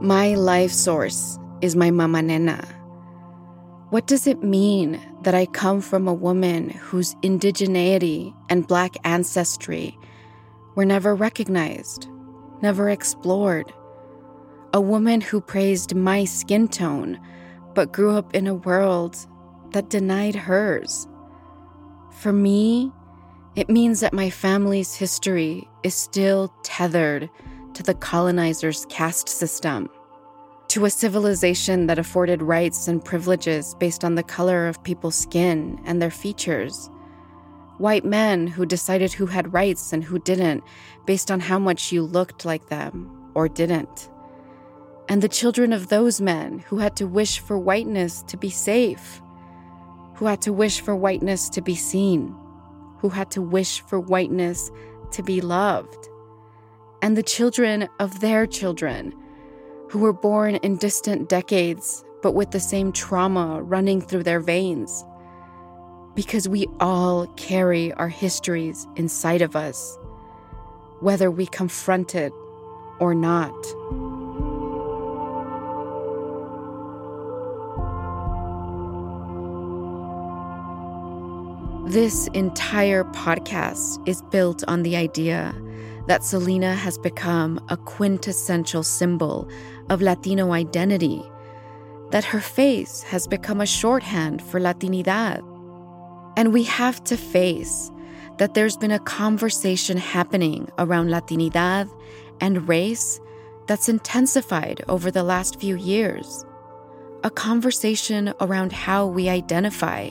My 0.00 0.34
life 0.34 0.72
source 0.72 1.38
is 1.60 1.76
my 1.76 1.90
mama 1.90 2.22
nena. 2.22 2.66
What 3.90 4.06
does 4.06 4.26
it 4.26 4.42
mean 4.42 5.00
that 5.22 5.34
I 5.34 5.46
come 5.46 5.80
from 5.80 6.06
a 6.06 6.14
woman 6.14 6.70
whose 6.70 7.16
indigeneity 7.16 8.34
and 8.48 8.66
black 8.66 8.96
ancestry 9.04 9.98
were 10.74 10.84
never 10.84 11.14
recognized, 11.14 12.08
never 12.62 12.88
explored? 12.88 13.72
A 14.72 14.80
woman 14.80 15.20
who 15.20 15.40
praised 15.40 15.94
my 15.96 16.24
skin 16.24 16.68
tone 16.68 17.20
but 17.74 17.92
grew 17.92 18.12
up 18.12 18.34
in 18.34 18.46
a 18.46 18.54
world 18.54 19.16
that 19.72 19.90
denied 19.90 20.34
hers. 20.34 21.06
For 22.12 22.32
me, 22.32 22.92
it 23.56 23.68
means 23.68 24.00
that 24.00 24.12
my 24.12 24.30
family's 24.30 24.94
history 24.94 25.68
is 25.82 25.94
still 25.94 26.52
tethered 26.62 27.28
to 27.74 27.82
the 27.82 27.94
colonizer's 27.94 28.86
caste 28.88 29.28
system, 29.28 29.88
to 30.68 30.84
a 30.84 30.90
civilization 30.90 31.86
that 31.86 31.98
afforded 31.98 32.42
rights 32.42 32.88
and 32.88 33.04
privileges 33.04 33.74
based 33.80 34.04
on 34.04 34.14
the 34.14 34.22
color 34.22 34.68
of 34.68 34.82
people's 34.82 35.16
skin 35.16 35.80
and 35.84 36.00
their 36.00 36.10
features. 36.10 36.90
White 37.78 38.04
men 38.04 38.46
who 38.46 38.66
decided 38.66 39.12
who 39.12 39.26
had 39.26 39.54
rights 39.54 39.92
and 39.92 40.04
who 40.04 40.18
didn't 40.18 40.62
based 41.06 41.30
on 41.30 41.40
how 41.40 41.58
much 41.58 41.92
you 41.92 42.02
looked 42.02 42.44
like 42.44 42.68
them 42.68 43.30
or 43.34 43.48
didn't 43.48 44.10
and 45.10 45.22
the 45.22 45.28
children 45.28 45.72
of 45.72 45.88
those 45.88 46.20
men 46.20 46.60
who 46.68 46.78
had 46.78 46.94
to 46.94 47.04
wish 47.04 47.40
for 47.40 47.58
whiteness 47.58 48.22
to 48.22 48.36
be 48.36 48.48
safe, 48.48 49.20
who 50.14 50.26
had 50.26 50.40
to 50.40 50.52
wish 50.52 50.80
for 50.80 50.94
whiteness 50.94 51.48
to 51.48 51.60
be 51.60 51.74
seen, 51.74 52.32
who 53.00 53.08
had 53.08 53.28
to 53.28 53.42
wish 53.42 53.80
for 53.80 53.98
whiteness 53.98 54.70
to 55.10 55.20
be 55.24 55.40
loved, 55.40 56.08
and 57.02 57.16
the 57.16 57.24
children 57.24 57.88
of 57.98 58.20
their 58.20 58.46
children 58.46 59.12
who 59.88 59.98
were 59.98 60.12
born 60.12 60.54
in 60.56 60.76
distant 60.76 61.28
decades 61.28 62.04
but 62.22 62.32
with 62.32 62.52
the 62.52 62.60
same 62.60 62.92
trauma 62.92 63.60
running 63.62 64.00
through 64.00 64.22
their 64.22 64.40
veins. 64.40 65.04
Because 66.14 66.48
we 66.48 66.68
all 66.78 67.26
carry 67.36 67.92
our 67.94 68.08
histories 68.08 68.86
inside 68.94 69.42
of 69.42 69.56
us, 69.56 69.98
whether 71.00 71.32
we 71.32 71.46
confront 71.46 72.14
it 72.14 72.32
or 73.00 73.12
not. 73.12 74.19
This 81.90 82.28
entire 82.34 83.02
podcast 83.02 84.06
is 84.06 84.22
built 84.30 84.62
on 84.68 84.84
the 84.84 84.94
idea 84.94 85.52
that 86.06 86.22
Selena 86.22 86.72
has 86.72 86.96
become 86.96 87.60
a 87.68 87.76
quintessential 87.76 88.84
symbol 88.84 89.48
of 89.88 90.00
Latino 90.00 90.52
identity, 90.52 91.20
that 92.12 92.22
her 92.22 92.38
face 92.38 93.02
has 93.02 93.26
become 93.26 93.60
a 93.60 93.66
shorthand 93.66 94.40
for 94.40 94.60
Latinidad. 94.60 95.42
And 96.36 96.52
we 96.52 96.62
have 96.62 97.02
to 97.02 97.16
face 97.16 97.90
that 98.38 98.54
there's 98.54 98.76
been 98.76 98.92
a 98.92 99.00
conversation 99.00 99.96
happening 99.96 100.70
around 100.78 101.08
Latinidad 101.08 101.90
and 102.40 102.68
race 102.68 103.18
that's 103.66 103.88
intensified 103.88 104.80
over 104.86 105.10
the 105.10 105.24
last 105.24 105.58
few 105.58 105.74
years. 105.74 106.46
A 107.24 107.30
conversation 107.30 108.32
around 108.40 108.70
how 108.70 109.06
we 109.08 109.28
identify 109.28 110.10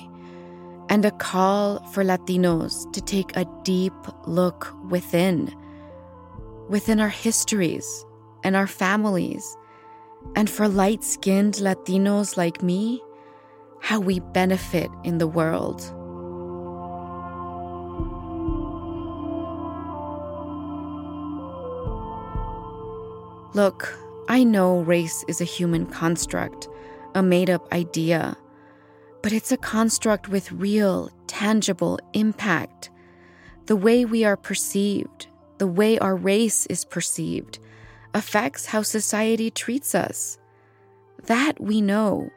and 0.89 1.05
a 1.05 1.11
call 1.11 1.79
for 1.91 2.03
Latinos 2.03 2.91
to 2.93 3.01
take 3.01 3.35
a 3.37 3.45
deep 3.63 3.93
look 4.25 4.73
within, 4.89 5.55
within 6.67 6.99
our 6.99 7.09
histories 7.09 8.05
and 8.43 8.55
our 8.55 8.67
families, 8.67 9.55
and 10.35 10.49
for 10.49 10.67
light 10.67 11.03
skinned 11.03 11.55
Latinos 11.55 12.37
like 12.37 12.63
me, 12.63 13.01
how 13.81 13.99
we 13.99 14.19
benefit 14.19 14.89
in 15.03 15.19
the 15.19 15.27
world. 15.27 15.79
Look, 23.53 23.97
I 24.27 24.43
know 24.43 24.81
race 24.81 25.23
is 25.27 25.41
a 25.41 25.45
human 25.45 25.85
construct, 25.85 26.67
a 27.15 27.23
made 27.23 27.49
up 27.49 27.71
idea 27.71 28.37
but 29.21 29.33
it's 29.33 29.51
a 29.51 29.57
construct 29.57 30.29
with 30.29 30.51
real, 30.51 31.09
tangible 31.27 31.99
impact. 32.13 32.89
The 33.65 33.75
way 33.75 34.05
we 34.05 34.23
are 34.23 34.37
perceived, 34.37 35.27
the 35.57 35.67
way 35.67 35.99
our 35.99 36.15
race 36.15 36.65
is 36.67 36.85
perceived, 36.85 37.59
affects 38.13 38.67
how 38.67 38.81
society 38.81 39.51
treats 39.51 39.93
us. 39.93 40.37
That 41.25 41.59
we 41.59 41.81
know. 41.81 42.29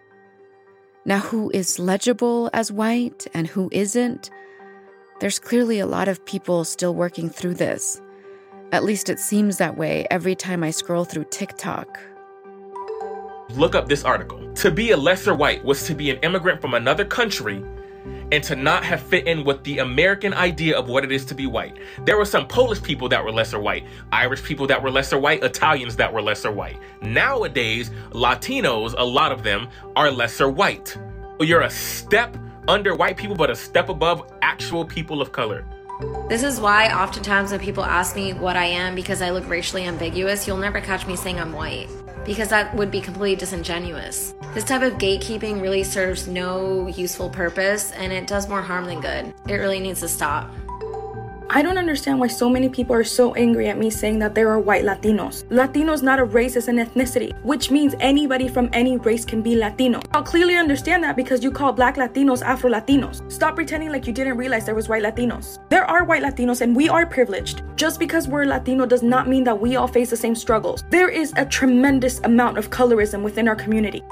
Now, 1.05 1.18
who 1.18 1.51
is 1.55 1.79
legible 1.79 2.51
as 2.53 2.71
white 2.71 3.27
and 3.33 3.47
who 3.47 3.68
isn't? 3.73 4.31
There's 5.21 5.38
clearly 5.38 5.79
a 5.79 5.87
lot 5.87 6.09
of 6.09 6.25
people 6.27 6.64
still 6.64 6.95
working 6.95 7.31
through 7.31 7.55
this. 7.55 8.01
At 8.73 8.85
least 8.85 9.09
it 9.09 9.21
seems 9.21 9.59
that 9.59 9.77
way 9.77 10.07
every 10.11 10.35
time 10.35 10.62
I 10.64 10.71
scroll 10.71 11.05
through 11.05 11.27
TikTok 11.31 11.99
look 13.57 13.75
up 13.75 13.88
this 13.88 14.05
article. 14.05 14.41
To 14.57 14.71
be 14.71 14.91
a 14.91 14.97
lesser 14.97 15.35
white 15.35 15.65
was 15.65 15.87
to 15.87 15.95
be 15.95 16.11
an 16.11 16.19
immigrant 16.19 16.61
from 16.61 16.75
another 16.75 17.05
country 17.05 17.65
and 18.33 18.43
to 18.45 18.57
not 18.57 18.83
have 18.85 19.01
fit 19.01 19.27
in 19.27 19.45
with 19.45 19.62
the 19.65 19.79
American 19.79 20.33
idea 20.35 20.79
of 20.79 20.88
what 20.88 21.05
it 21.05 21.12
is 21.12 21.25
to 21.27 21.35
be 21.35 21.47
white. 21.47 21.77
There 22.05 22.17
were 22.17 22.25
some 22.25 22.47
Polish 22.47 22.83
people 22.83 23.09
that 23.11 23.23
were 23.23 23.31
lesser 23.31 23.61
white, 23.61 23.85
Irish 24.11 24.43
people 24.43 24.67
that 24.69 24.83
were 24.83 24.91
lesser 24.91 25.19
white, 25.19 25.45
Italians 25.45 25.97
that 25.97 26.12
were 26.12 26.23
lesser 26.23 26.51
white. 26.51 26.79
Nowadays, 27.03 27.91
Latinos, 28.11 28.95
a 28.97 29.05
lot 29.05 29.33
of 29.33 29.43
them, 29.43 29.69
are 29.97 30.11
lesser 30.11 30.49
white. 30.49 30.97
You're 31.41 31.62
a 31.62 31.71
step 31.71 32.37
under 32.69 32.95
white 32.95 33.17
people, 33.17 33.37
but 33.37 33.51
a 33.51 33.57
step 33.57 33.88
above 33.88 34.33
actual 34.41 34.85
people 34.85 35.21
of 35.21 35.33
color. 35.33 35.67
This 36.29 36.43
is 36.43 36.59
why 36.59 36.93
oftentimes 36.93 37.51
when 37.51 37.61
people 37.61 37.85
ask 37.85 38.17
me 38.17 38.33
what 38.33 38.57
I 38.57 38.65
am 38.65 38.95
because 38.95 39.21
I 39.21 39.31
look 39.31 39.49
racially 39.49 39.85
ambiguous, 39.85 40.47
you'll 40.47 40.57
never 40.57 40.81
catch 40.81 41.07
me 41.07 41.17
saying 41.17 41.38
I'm 41.38 41.53
white 41.53 41.88
because 42.25 42.49
that 42.49 42.75
would 42.75 42.91
be 42.91 43.01
completely 43.01 43.37
disingenuous. 43.37 44.35
This 44.55 44.65
type 44.65 44.83
of 44.83 44.95
gatekeeping 44.95 45.61
really 45.61 45.83
serves 45.83 46.29
no 46.29 46.87
useful 46.89 47.31
purpose 47.31 47.93
and 47.93 48.13
it 48.13 48.27
does 48.27 48.49
more 48.49 48.63
harm 48.63 48.85
than 48.85 49.01
good. 49.01 49.35
It 49.49 49.55
really 49.55 49.81
needs 49.81 50.01
to 50.01 50.09
stop. 50.09 50.51
I 51.55 51.61
don't 51.61 51.77
understand 51.77 52.19
why 52.19 52.29
so 52.29 52.49
many 52.49 52.71
people 52.71 52.97
are 52.97 53.05
so 53.05 53.35
angry 53.35 53.69
at 53.69 53.77
me 53.77 53.91
saying 53.91 54.19
that 54.21 54.35
there 54.35 54.49
are 54.49 54.59
white 54.59 54.87
Latinos. 54.87 55.45
Latino 55.51 55.93
is 55.93 56.03
not 56.03 56.19
a 56.19 56.25
race, 56.25 56.57
it's 56.57 56.69
an 56.69 56.79
ethnicity, 56.79 57.38
which 57.45 57.71
means 57.71 57.95
anybody 58.01 58.49
from 58.49 58.71
any 58.73 58.97
race 58.97 59.27
can 59.27 59.43
be 59.43 59.55
Latino. 59.55 60.01
I'll 60.12 60.23
clearly 60.23 60.57
understand 60.57 61.05
that 61.05 61.15
because 61.15 61.45
you 61.45 61.51
call 61.51 61.75
black 61.75 61.97
Latinos 61.97 62.41
Afro 62.41 62.71
Latinos. 62.71 63.31
Stop 63.31 63.57
pretending 63.57 63.93
like 63.93 64.07
you 64.07 64.15
didn't 64.15 64.38
realize 64.38 64.65
there 64.65 64.75
was 64.75 64.88
white 64.88 65.03
Latinos. 65.03 65.59
There 65.69 65.85
are 65.85 66.05
white 66.05 66.23
Latinos 66.23 66.63
and 66.63 66.75
we 66.75 66.88
are 66.88 67.05
privileged. 67.05 67.63
Just 67.77 68.00
because 68.00 68.29
we're 68.29 68.46
Latino 68.46 68.87
does 68.87 69.03
not 69.03 69.29
mean 69.29 69.44
that 69.44 69.61
we 69.61 69.77
all 69.77 69.88
face 69.88 70.09
the 70.09 70.17
same 70.17 70.35
struggles. 70.35 70.85
There 70.88 71.11
is 71.11 71.35
a 71.37 71.44
tremendous 71.44 72.19
amount 72.21 72.57
of 72.57 72.71
colorism 72.71 73.23
within 73.23 73.46
our 73.46 73.57
community. 73.57 74.03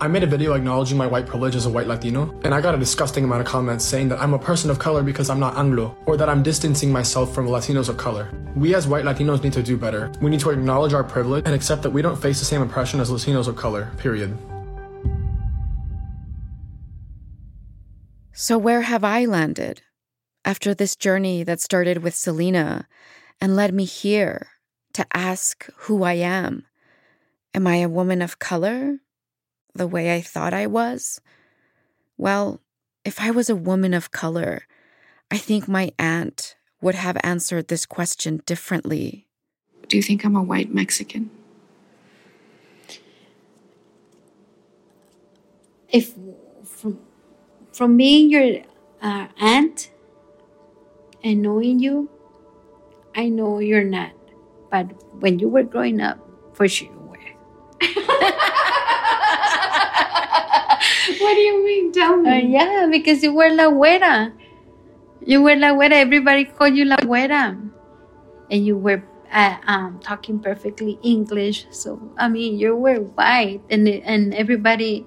I 0.00 0.08
made 0.08 0.24
a 0.24 0.26
video 0.26 0.54
acknowledging 0.54 0.98
my 0.98 1.06
white 1.06 1.24
privilege 1.24 1.54
as 1.54 1.66
a 1.66 1.70
white 1.70 1.86
Latino, 1.86 2.34
and 2.42 2.52
I 2.52 2.60
got 2.60 2.74
a 2.74 2.78
disgusting 2.78 3.22
amount 3.22 3.42
of 3.42 3.46
comments 3.46 3.84
saying 3.84 4.08
that 4.08 4.20
I'm 4.20 4.34
a 4.34 4.38
person 4.38 4.68
of 4.68 4.80
color 4.80 5.04
because 5.04 5.30
I'm 5.30 5.38
not 5.38 5.56
Anglo, 5.56 5.96
or 6.06 6.16
that 6.16 6.28
I'm 6.28 6.42
distancing 6.42 6.90
myself 6.90 7.32
from 7.32 7.46
Latinos 7.46 7.88
of 7.88 7.96
color. 7.96 8.28
We 8.56 8.74
as 8.74 8.88
white 8.88 9.04
Latinos 9.04 9.44
need 9.44 9.52
to 9.52 9.62
do 9.62 9.76
better. 9.76 10.10
We 10.20 10.30
need 10.30 10.40
to 10.40 10.50
acknowledge 10.50 10.94
our 10.94 11.04
privilege 11.04 11.44
and 11.46 11.54
accept 11.54 11.82
that 11.82 11.90
we 11.90 12.02
don't 12.02 12.20
face 12.20 12.40
the 12.40 12.44
same 12.44 12.60
oppression 12.60 12.98
as 12.98 13.08
Latinos 13.08 13.46
of 13.46 13.54
color, 13.54 13.92
period. 13.96 14.36
So, 18.32 18.58
where 18.58 18.82
have 18.82 19.04
I 19.04 19.26
landed 19.26 19.82
after 20.44 20.74
this 20.74 20.96
journey 20.96 21.44
that 21.44 21.60
started 21.60 22.02
with 22.02 22.16
Selena 22.16 22.88
and 23.40 23.54
led 23.54 23.72
me 23.72 23.84
here 23.84 24.48
to 24.94 25.06
ask 25.14 25.68
who 25.76 26.02
I 26.02 26.14
am? 26.14 26.66
Am 27.54 27.68
I 27.68 27.76
a 27.76 27.88
woman 27.88 28.20
of 28.20 28.40
color? 28.40 28.98
The 29.74 29.86
way 29.86 30.14
I 30.14 30.20
thought 30.20 30.54
I 30.54 30.66
was? 30.66 31.20
Well, 32.16 32.60
If 33.04 33.20
I 33.20 33.30
was 33.30 33.50
a 33.50 33.56
woman 33.56 33.92
of 33.92 34.10
color, 34.16 34.64
I 35.30 35.36
think 35.36 35.68
my 35.68 35.92
aunt 35.98 36.56
would 36.80 36.94
have 36.94 37.18
answered 37.22 37.68
this 37.68 37.84
question 37.84 38.40
differently. 38.46 39.28
Do 39.88 39.98
you 39.98 40.02
think 40.02 40.24
I'm 40.24 40.36
a 40.36 40.42
white 40.42 40.72
Mexican? 40.72 41.28
If 45.92 46.14
from 46.64 46.98
from 47.72 47.96
being 47.96 48.30
your 48.30 48.62
uh, 49.02 49.26
aunt 49.38 49.90
and 51.22 51.42
knowing 51.42 51.78
you, 51.78 52.08
I 53.14 53.28
know 53.28 53.58
you're 53.58 53.84
not. 53.84 54.12
But 54.70 54.86
when 55.20 55.38
you 55.38 55.48
were 55.48 55.62
growing 55.62 56.00
up, 56.00 56.18
for 56.54 56.66
sure 56.68 56.93
do 61.34 61.40
you 61.40 61.64
mean? 61.64 61.92
Tell 61.92 62.16
me. 62.16 62.30
Uh, 62.30 62.34
yeah, 62.34 62.88
because 62.90 63.22
you 63.22 63.34
were 63.34 63.50
la 63.50 63.64
güera. 63.64 64.32
You 65.20 65.42
were 65.42 65.56
la 65.56 65.74
güera. 65.74 65.92
Everybody 65.92 66.44
called 66.44 66.76
you 66.76 66.84
la 66.84 66.96
güera. 66.96 67.60
And 68.50 68.66
you 68.66 68.76
were 68.76 69.02
uh, 69.32 69.56
um, 69.66 70.00
talking 70.00 70.38
perfectly 70.38 70.98
English. 71.02 71.66
So, 71.70 72.00
I 72.16 72.28
mean, 72.28 72.58
you 72.58 72.76
were 72.76 72.96
white. 73.00 73.62
And, 73.70 73.88
and 73.88 74.34
everybody, 74.34 75.06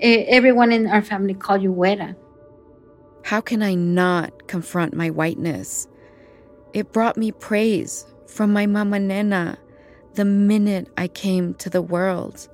everyone 0.00 0.72
in 0.72 0.86
our 0.86 1.02
family 1.02 1.34
called 1.34 1.62
you 1.62 1.72
güera. 1.72 2.16
How 3.24 3.40
can 3.40 3.62
I 3.62 3.74
not 3.74 4.48
confront 4.48 4.94
my 4.94 5.10
whiteness? 5.10 5.86
It 6.72 6.92
brought 6.92 7.16
me 7.16 7.32
praise 7.32 8.06
from 8.26 8.52
my 8.52 8.66
mama 8.66 8.98
nena 9.00 9.58
the 10.14 10.24
minute 10.24 10.88
I 10.96 11.08
came 11.08 11.54
to 11.54 11.70
the 11.70 11.82
world. 11.82 12.48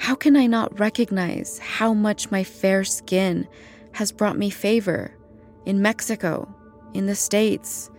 How 0.00 0.14
can 0.14 0.34
I 0.34 0.46
not 0.46 0.80
recognize 0.80 1.58
how 1.58 1.92
much 1.92 2.30
my 2.30 2.42
fair 2.42 2.84
skin 2.84 3.46
has 3.92 4.12
brought 4.12 4.38
me 4.38 4.48
favor 4.48 5.14
in 5.66 5.82
Mexico, 5.82 6.48
in 6.94 7.04
the 7.04 7.14
States, 7.14 7.90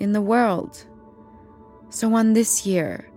in 0.00 0.10
the 0.10 0.20
world? 0.20 0.84
So, 1.88 2.12
on 2.16 2.32
this 2.32 2.66
year, 2.66 3.08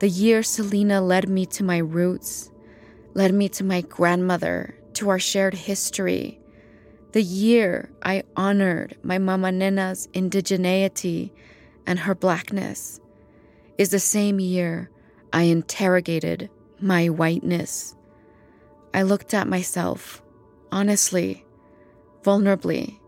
the 0.00 0.08
year 0.08 0.42
Selena 0.42 1.00
led 1.00 1.30
me 1.30 1.46
to 1.46 1.64
my 1.64 1.78
roots, 1.78 2.50
led 3.14 3.32
me 3.32 3.48
to 3.48 3.64
my 3.64 3.80
grandmother, 3.80 4.76
to 4.92 5.08
our 5.08 5.18
shared 5.18 5.54
history, 5.54 6.38
the 7.12 7.22
year 7.22 7.90
I 8.02 8.24
honored 8.36 8.98
my 9.02 9.16
mama 9.16 9.50
Nena's 9.50 10.08
indigeneity 10.08 11.30
and 11.86 12.00
her 12.00 12.14
blackness, 12.14 13.00
is 13.78 13.88
the 13.88 13.98
same 13.98 14.40
year 14.40 14.90
I 15.32 15.44
interrogated 15.44 16.50
my 16.82 17.08
whiteness. 17.08 17.94
I 18.92 19.02
looked 19.02 19.32
at 19.32 19.46
myself, 19.48 20.22
honestly, 20.70 21.44
vulnerably, 22.22 22.98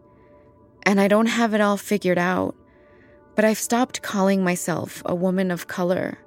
and 0.85 1.01
I 1.01 1.09
don't 1.09 1.27
have 1.27 1.55
it 1.55 1.61
all 1.61 1.77
figured 1.77 2.19
out, 2.19 2.55
but 3.35 3.45
I've 3.45 3.59
stopped 3.59 4.03
calling 4.03 4.45
myself 4.45 5.03
a 5.05 5.15
woman 5.15 5.51
of 5.51 5.67
color. 5.67 6.19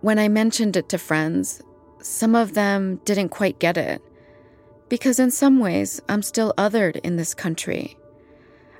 When 0.00 0.18
I 0.18 0.28
mentioned 0.28 0.76
it 0.76 0.88
to 0.90 0.98
friends, 0.98 1.62
some 2.00 2.34
of 2.34 2.54
them 2.54 3.00
didn't 3.04 3.28
quite 3.28 3.58
get 3.58 3.76
it, 3.76 4.02
because 4.88 5.18
in 5.18 5.30
some 5.30 5.58
ways, 5.60 6.00
I'm 6.08 6.22
still 6.22 6.52
othered 6.58 6.96
in 6.96 7.16
this 7.16 7.34
country. 7.34 7.96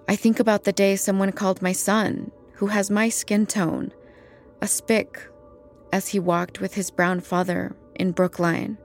I 0.09 0.16
think 0.16 0.41
about 0.41 0.64
the 0.64 0.73
day 0.73 0.97
someone 0.97 1.33
called 1.33 1.62
my 1.62 1.73
son, 1.73 2.33
who 2.55 2.66
has 2.66 2.91
my 2.91 3.09
skin 3.09 3.47
tone, 3.47 3.93
a 4.61 4.66
spick 4.66 5.29
as 5.93 6.09
he 6.09 6.18
walked 6.18 6.61
with 6.61 6.74
his 6.74 6.91
brown 6.91 7.20
father 7.20 7.74
in 7.95 8.12
Brookline, 8.12 8.78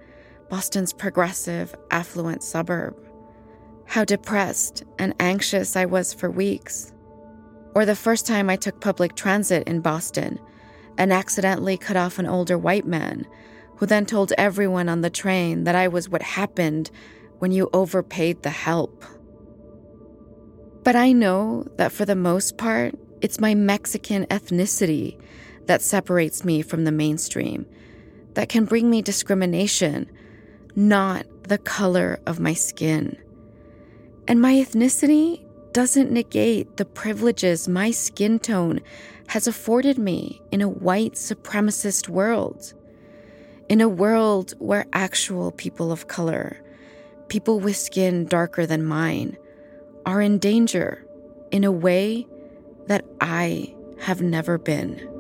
Boston's 0.50 0.94
progressive, 0.94 1.76
affluent 1.92 2.44
suburb. 2.44 2.96
How 3.86 4.04
depressed 4.04 4.84
and 5.00 5.14
anxious 5.20 5.76
I 5.76 5.86
was 5.86 6.14
for 6.14 6.30
weeks. 6.30 6.92
Or 7.74 7.86
the 7.86 7.96
first 7.96 8.26
time 8.26 8.50
I 8.50 8.56
took 8.56 8.82
public 8.82 9.16
transit 9.16 9.68
in 9.68 9.82
Boston 9.82 10.40
and 10.98 11.12
accidentally 11.12 11.78
cut 11.78 11.98
off 11.98 12.20
an 12.20 12.26
older 12.26 12.58
white 12.58 12.86
man 12.86 13.26
who 13.78 13.86
then 13.86 14.06
told 14.06 14.32
everyone 14.38 14.88
on 14.88 15.02
the 15.02 15.10
train 15.10 15.66
that 15.66 15.76
I 15.76 15.88
was 15.88 16.10
what 16.10 16.22
happened 16.22 16.90
when 17.40 17.52
you 17.52 17.70
overpaid 17.74 18.42
the 18.42 18.50
help. 18.50 19.04
But 20.84 20.96
I 20.96 21.12
know 21.12 21.68
that 21.78 21.92
for 21.92 22.06
the 22.06 22.16
most 22.16 22.58
part, 22.58 22.96
it's 23.22 23.40
my 23.40 23.56
Mexican 23.56 24.26
ethnicity 24.28 25.20
that 25.68 25.82
separates 25.82 26.44
me 26.44 26.62
from 26.62 26.84
the 26.84 26.92
mainstream, 26.92 27.66
that 28.34 28.50
can 28.50 28.66
bring 28.66 28.90
me 28.90 29.02
discrimination, 29.02 30.10
not 30.76 31.26
the 31.44 31.58
color 31.58 32.20
of 32.26 32.40
my 32.40 32.54
skin. 32.54 33.18
And 34.28 34.42
my 34.42 34.54
ethnicity 34.54 35.46
doesn't 35.74 36.12
negate 36.12 36.78
the 36.78 36.86
privileges 36.86 37.68
my 37.68 37.92
skin 37.92 38.40
tone 38.40 38.80
has 39.28 39.48
afforded 39.48 39.98
me 39.98 40.42
in 40.52 40.62
a 40.62 40.70
white 40.70 41.14
supremacist 41.14 42.08
world. 42.08 42.74
In 43.68 43.82
a 43.82 43.90
world 43.90 44.54
where 44.60 44.86
actual 44.94 45.52
people 45.52 45.92
of 45.92 46.08
color, 46.08 46.62
people 47.28 47.60
with 47.60 47.76
skin 47.76 48.26
darker 48.26 48.66
than 48.66 48.86
mine, 48.86 49.38
are 50.06 50.22
in 50.22 50.38
danger 50.38 51.06
in 51.52 51.64
a 51.64 51.72
way 51.72 52.28
that 52.88 53.04
I 53.20 53.76
have 54.00 54.22
never 54.22 54.58
been. 54.58 55.15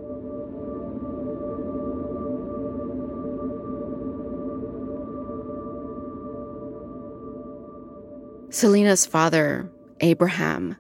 Selena's 8.56 9.06
father, 9.06 9.70
Abraham, 10.00 10.78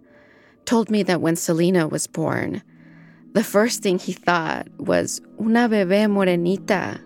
told 0.63 0.89
me 0.89 1.03
that 1.03 1.19
when 1.19 1.35
Selena 1.35 1.89
was 1.89 2.07
born, 2.07 2.63
the 3.33 3.43
first 3.43 3.83
thing 3.83 3.99
he 3.99 4.13
thought 4.13 4.65
was 4.77 5.19
una 5.41 5.67
bebé 5.67 6.07
morenita, 6.07 7.01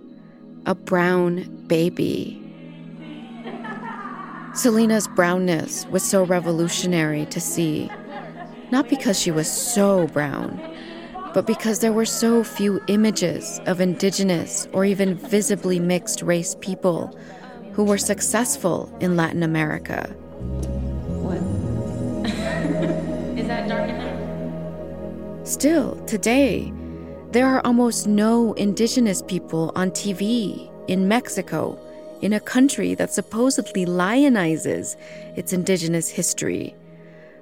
a 0.68 0.76
brown 0.76 1.66
baby. 1.66 2.40
Selena's 4.54 5.08
brownness 5.08 5.88
was 5.88 6.04
so 6.04 6.24
revolutionary 6.24 7.26
to 7.26 7.42
see, 7.42 7.90
not 8.70 8.88
because 8.90 9.20
she 9.20 9.32
was 9.32 9.52
so 9.52 10.06
brown, 10.10 10.62
but 11.34 11.48
because 11.48 11.80
there 11.80 11.94
were 11.94 12.06
so 12.06 12.44
few 12.44 12.80
images 12.86 13.60
of 13.66 13.82
indigenous 13.82 14.68
or 14.72 14.86
even 14.86 15.18
visibly 15.18 15.80
mixed 15.80 16.22
race 16.22 16.56
people 16.62 17.20
who 17.74 17.84
were 17.84 17.98
successful 17.98 18.96
in 19.00 19.16
Latin 19.16 19.42
America. 19.42 20.16
Is 23.38 23.48
that 23.48 23.68
dark 23.68 23.90
enough? 23.90 25.48
Still, 25.48 25.96
today, 26.06 26.72
there 27.32 27.48
are 27.48 27.66
almost 27.66 28.08
no 28.08 28.54
indigenous 28.54 29.22
people 29.22 29.72
on 29.76 29.92
TV 29.92 30.72
in 30.88 31.08
Mexico, 31.08 31.80
in 32.22 32.34
a 32.34 32.40
country 32.40 32.96
that 32.96 33.14
supposedly 33.14 33.86
lionizes 33.86 34.96
its 35.38 35.54
indigenous 35.54 36.10
history, 36.10 36.76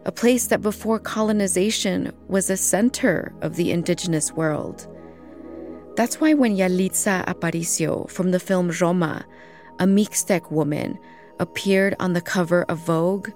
a 0.06 0.12
place 0.12 0.48
that 0.48 0.62
before 0.62 1.00
colonization 1.00 2.12
was 2.28 2.50
a 2.50 2.58
center 2.58 3.34
of 3.42 3.56
the 3.56 3.72
indigenous 3.72 4.32
world. 4.32 4.88
That's 5.96 6.22
why 6.22 6.34
when 6.34 6.56
Yalitza 6.56 7.26
Aparicio 7.26 8.10
from 8.10 8.32
the 8.32 8.40
film 8.40 8.72
Roma, 8.80 9.26
a 9.80 9.86
Mixtec 9.86 10.52
woman, 10.52 11.00
appeared 11.40 11.96
on 12.00 12.14
the 12.14 12.22
cover 12.22 12.64
of 12.64 12.80
Vogue, 12.80 13.30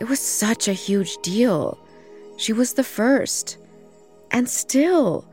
it 0.00 0.04
was 0.04 0.20
such 0.20 0.68
a 0.68 0.72
huge 0.72 1.16
deal. 1.18 1.78
She 2.36 2.52
was 2.52 2.74
the 2.74 2.84
first. 2.84 3.58
And 4.30 4.48
still, 4.48 5.28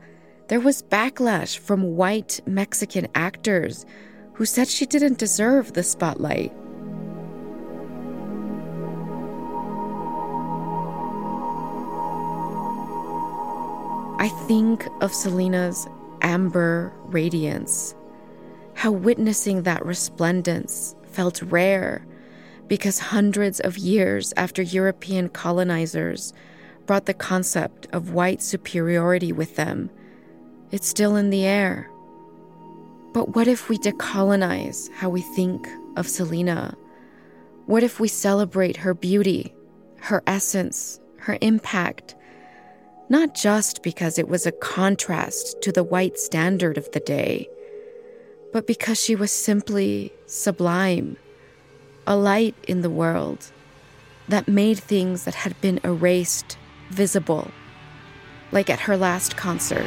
there 0.48 0.60
was 0.60 0.82
backlash 0.82 1.58
from 1.58 1.96
white 1.96 2.40
Mexican 2.46 3.08
actors 3.14 3.84
who 4.34 4.44
said 4.44 4.68
she 4.68 4.86
didn't 4.86 5.18
deserve 5.18 5.72
the 5.72 5.82
spotlight. 5.82 6.52
I 14.18 14.28
think 14.46 14.86
of 15.00 15.12
Selena's 15.12 15.88
amber 16.20 16.92
radiance, 17.06 17.94
how 18.74 18.92
witnessing 18.92 19.64
that 19.64 19.84
resplendence 19.84 20.94
felt 21.12 21.42
rare 21.42 22.06
because 22.68 22.98
hundreds 22.98 23.60
of 23.60 23.76
years 23.76 24.32
after 24.36 24.62
European 24.62 25.28
colonizers 25.28 26.32
brought 26.86 27.06
the 27.06 27.14
concept 27.14 27.86
of 27.92 28.12
white 28.12 28.42
superiority 28.42 29.32
with 29.32 29.56
them, 29.56 29.90
it's 30.70 30.88
still 30.88 31.16
in 31.16 31.30
the 31.30 31.44
air. 31.44 31.90
But 33.12 33.34
what 33.34 33.46
if 33.46 33.68
we 33.68 33.76
decolonize 33.78 34.90
how 34.94 35.10
we 35.10 35.20
think 35.20 35.68
of 35.96 36.08
Selena? 36.08 36.74
What 37.66 37.82
if 37.82 38.00
we 38.00 38.08
celebrate 38.08 38.78
her 38.78 38.94
beauty, 38.94 39.54
her 40.00 40.22
essence, 40.26 40.98
her 41.18 41.36
impact? 41.42 42.14
Not 43.10 43.34
just 43.34 43.82
because 43.82 44.18
it 44.18 44.28
was 44.28 44.46
a 44.46 44.52
contrast 44.52 45.60
to 45.60 45.72
the 45.72 45.84
white 45.84 46.18
standard 46.18 46.78
of 46.78 46.90
the 46.92 47.00
day, 47.00 47.48
but 48.52 48.66
because 48.66 49.02
she 49.02 49.16
was 49.16 49.32
simply 49.32 50.12
sublime, 50.26 51.16
a 52.06 52.16
light 52.16 52.54
in 52.68 52.82
the 52.82 52.90
world, 52.90 53.50
that 54.28 54.46
made 54.46 54.78
things 54.78 55.24
that 55.24 55.34
had 55.34 55.58
been 55.60 55.80
erased 55.84 56.56
visible, 56.90 57.50
like 58.52 58.68
at 58.68 58.80
her 58.80 58.96
last 58.96 59.36
concert. 59.36 59.86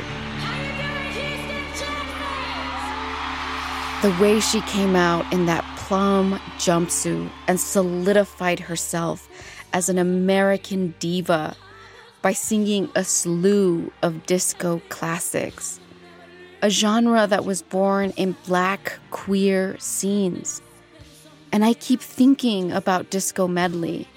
The 4.01 4.15
way 4.21 4.39
she 4.39 4.61
came 4.61 4.95
out 4.95 5.31
in 5.31 5.45
that 5.45 5.63
plum 5.77 6.39
jumpsuit 6.57 7.29
and 7.47 7.59
solidified 7.59 8.59
herself 8.59 9.27
as 9.73 9.89
an 9.89 9.97
American 9.97 10.93
diva 10.99 11.55
by 12.21 12.33
singing 12.33 12.89
a 12.95 13.03
slew 13.03 13.91
of 14.01 14.25
disco 14.25 14.81
classics, 14.89 15.79
a 16.65 16.69
genre 16.71 17.27
that 17.27 17.45
was 17.45 17.61
born 17.61 18.11
in 18.17 18.35
black 18.47 18.97
queer 19.11 19.77
scenes. 19.77 20.63
And 21.51 21.63
I 21.63 21.75
keep 21.75 22.01
thinking 22.01 22.71
about 22.71 23.11
Disco 23.11 23.47
Medley 23.47 24.07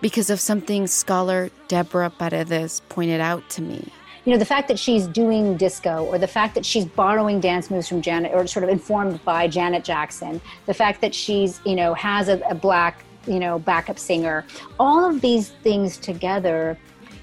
because 0.00 0.28
of 0.28 0.40
something 0.40 0.88
scholar 0.88 1.48
Deborah 1.68 2.10
Paredez 2.10 2.80
pointed 2.88 3.20
out 3.20 3.48
to 3.50 3.62
me. 3.62 3.86
You 4.24 4.32
know, 4.32 4.38
the 4.38 4.44
fact 4.44 4.66
that 4.66 4.80
she's 4.80 5.06
doing 5.06 5.56
disco 5.56 6.04
or 6.06 6.18
the 6.18 6.26
fact 6.26 6.56
that 6.56 6.66
she's 6.66 6.86
borrowing 6.86 7.38
dance 7.38 7.70
moves 7.70 7.86
from 7.86 8.02
Janet 8.02 8.32
or 8.34 8.48
sort 8.48 8.64
of 8.64 8.70
informed 8.70 9.24
by 9.24 9.46
Janet 9.46 9.84
Jackson, 9.84 10.40
the 10.66 10.74
fact 10.74 11.02
that 11.02 11.14
she's, 11.14 11.60
you 11.64 11.76
know, 11.76 11.94
has 11.94 12.28
a, 12.28 12.40
a 12.50 12.54
black, 12.54 13.04
you 13.28 13.38
know, 13.38 13.60
backup 13.60 14.00
singer, 14.00 14.44
all 14.80 15.08
of 15.08 15.20
these 15.20 15.50
things 15.62 15.98
together 15.98 16.76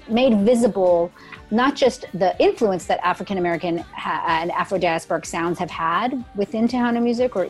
made 0.08 0.38
visible 0.38 1.12
not 1.50 1.74
just 1.74 2.06
the 2.14 2.36
influence 2.42 2.86
that 2.86 3.00
African 3.04 3.38
American 3.38 3.78
ha- 3.78 4.22
uh, 4.24 4.42
and 4.42 4.50
Afro 4.52 4.78
diasporic 4.78 5.26
sounds 5.26 5.58
have 5.58 5.70
had 5.70 6.24
within 6.36 6.68
Tejano 6.68 7.02
music 7.02 7.36
or 7.36 7.48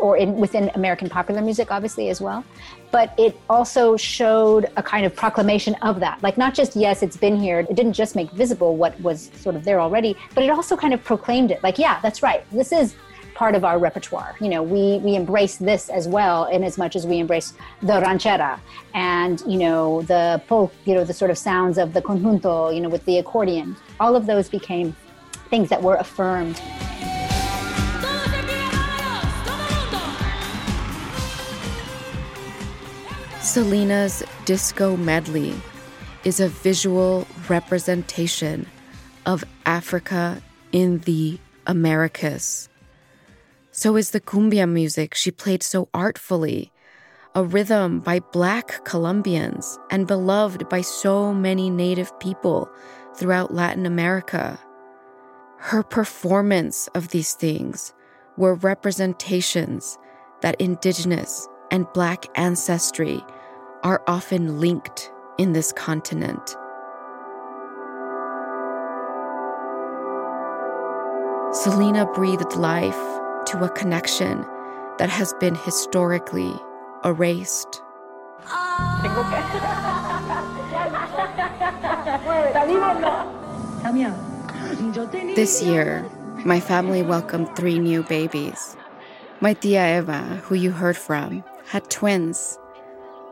or 0.00 0.16
in, 0.16 0.36
within 0.36 0.70
American 0.74 1.08
popular 1.08 1.42
music, 1.42 1.70
obviously, 1.70 2.08
as 2.08 2.20
well. 2.20 2.42
But 2.90 3.14
it 3.18 3.38
also 3.48 3.96
showed 3.96 4.70
a 4.76 4.82
kind 4.82 5.04
of 5.04 5.14
proclamation 5.14 5.74
of 5.82 6.00
that. 6.00 6.22
Like, 6.22 6.38
not 6.38 6.54
just, 6.54 6.74
yes, 6.74 7.02
it's 7.02 7.18
been 7.18 7.38
here, 7.38 7.60
it 7.60 7.74
didn't 7.74 7.92
just 7.92 8.16
make 8.16 8.30
visible 8.30 8.76
what 8.76 8.98
was 9.00 9.30
sort 9.36 9.56
of 9.56 9.64
there 9.64 9.78
already, 9.78 10.16
but 10.34 10.42
it 10.42 10.48
also 10.50 10.76
kind 10.76 10.94
of 10.94 11.04
proclaimed 11.04 11.50
it. 11.50 11.62
Like, 11.62 11.78
yeah, 11.78 12.00
that's 12.00 12.22
right. 12.22 12.44
This 12.50 12.72
is 12.72 12.94
part 13.40 13.54
of 13.54 13.64
our 13.64 13.78
repertoire. 13.78 14.36
You 14.38 14.50
know, 14.50 14.62
we, 14.62 14.98
we 14.98 15.14
embrace 15.14 15.56
this 15.56 15.88
as 15.88 16.06
well 16.06 16.44
in 16.44 16.62
as 16.62 16.76
much 16.76 16.94
as 16.94 17.06
we 17.06 17.20
embrace 17.20 17.54
the 17.80 17.94
ranchera 17.94 18.60
and, 18.92 19.42
you 19.46 19.56
know, 19.56 20.02
the 20.02 20.42
folk, 20.46 20.74
you 20.84 20.92
know, 20.92 21.04
the 21.04 21.14
sort 21.14 21.30
of 21.30 21.38
sounds 21.38 21.78
of 21.78 21.94
the 21.94 22.02
conjunto, 22.02 22.74
you 22.74 22.82
know, 22.82 22.90
with 22.90 23.02
the 23.06 23.16
accordion. 23.16 23.74
All 23.98 24.14
of 24.14 24.26
those 24.26 24.50
became 24.50 24.94
things 25.48 25.70
that 25.70 25.82
were 25.82 25.96
affirmed. 25.96 26.60
Selena's 33.40 34.22
disco 34.44 34.98
medley 34.98 35.54
is 36.24 36.40
a 36.40 36.48
visual 36.48 37.26
representation 37.48 38.66
of 39.24 39.44
Africa 39.64 40.42
in 40.72 40.98
the 40.98 41.38
Americas. 41.66 42.69
So 43.72 43.96
is 43.96 44.10
the 44.10 44.20
cumbia 44.20 44.68
music 44.68 45.14
she 45.14 45.30
played 45.30 45.62
so 45.62 45.88
artfully, 45.94 46.72
a 47.36 47.44
rhythm 47.44 48.00
by 48.00 48.18
black 48.18 48.84
Colombians 48.84 49.78
and 49.90 50.08
beloved 50.08 50.68
by 50.68 50.80
so 50.80 51.32
many 51.32 51.70
native 51.70 52.18
people 52.18 52.68
throughout 53.14 53.54
Latin 53.54 53.86
America. 53.86 54.58
Her 55.58 55.84
performance 55.84 56.88
of 56.94 57.08
these 57.08 57.34
things 57.34 57.94
were 58.36 58.54
representations 58.54 59.98
that 60.40 60.60
indigenous 60.60 61.46
and 61.70 61.86
Black 61.92 62.26
ancestry 62.34 63.22
are 63.84 64.02
often 64.08 64.58
linked 64.58 65.12
in 65.38 65.52
this 65.52 65.70
continent. 65.72 66.56
Selena 71.52 72.06
breathed 72.14 72.56
life 72.56 73.19
to 73.46 73.64
a 73.64 73.68
connection 73.70 74.44
that 74.98 75.08
has 75.08 75.32
been 75.40 75.54
historically 75.54 76.54
erased. 77.04 77.82
This 85.34 85.62
year, 85.62 86.04
my 86.44 86.60
family 86.60 87.02
welcomed 87.02 87.54
three 87.56 87.78
new 87.78 88.02
babies. 88.02 88.76
My 89.40 89.54
tia 89.54 89.98
Eva, 89.98 90.20
who 90.42 90.54
you 90.54 90.70
heard 90.70 90.96
from, 90.96 91.42
had 91.66 91.88
twins, 91.90 92.58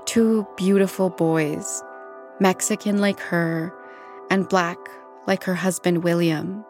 two 0.07 0.47
beautiful 0.57 1.11
boys, 1.11 1.83
Mexican 2.41 2.99
like 2.99 3.21
her 3.21 3.73
and 4.31 4.49
black 4.49 4.79
like 5.27 5.45
her 5.45 5.55
husband 5.55 6.05
William. 6.05 6.65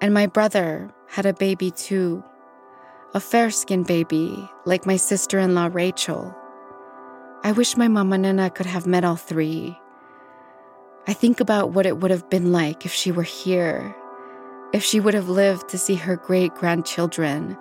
And 0.00 0.14
my 0.14 0.26
brother 0.26 0.90
had 1.08 1.26
a 1.26 1.32
baby 1.32 1.70
too, 1.70 2.22
a 3.14 3.20
fair 3.20 3.50
skinned 3.50 3.86
baby 3.86 4.48
like 4.64 4.86
my 4.86 4.96
sister 4.96 5.38
in 5.38 5.54
law 5.54 5.70
Rachel. 5.72 6.34
I 7.44 7.52
wish 7.52 7.76
my 7.76 7.88
mama 7.88 8.18
Nena 8.18 8.50
could 8.50 8.66
have 8.66 8.86
met 8.86 9.04
all 9.04 9.16
three. 9.16 9.78
I 11.06 11.12
think 11.12 11.40
about 11.40 11.70
what 11.70 11.86
it 11.86 11.98
would 11.98 12.10
have 12.10 12.28
been 12.28 12.50
like 12.50 12.84
if 12.84 12.92
she 12.92 13.12
were 13.12 13.22
here, 13.22 13.94
if 14.72 14.82
she 14.82 14.98
would 14.98 15.14
have 15.14 15.28
lived 15.28 15.68
to 15.68 15.78
see 15.78 15.94
her 15.94 16.16
great 16.16 16.54
grandchildren, 16.54 17.56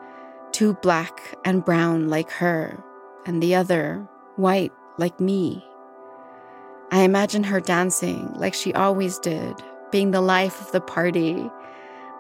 two 0.52 0.74
black 0.82 1.38
and 1.46 1.64
brown 1.64 2.10
like 2.10 2.32
her, 2.32 2.84
and 3.26 3.42
the 3.42 3.54
other 3.54 4.08
white 4.38 4.74
like 4.98 5.20
me. 5.20 5.64
I 6.92 7.02
imagine 7.02 7.44
her 7.44 7.60
dancing 7.60 8.34
like 8.34 8.54
she 8.54 8.74
always 8.74 9.20
did, 9.20 9.62
being 9.92 10.12
the 10.12 10.22
life 10.22 10.60
of 10.60 10.72
the 10.72 10.82
party, 10.82 11.50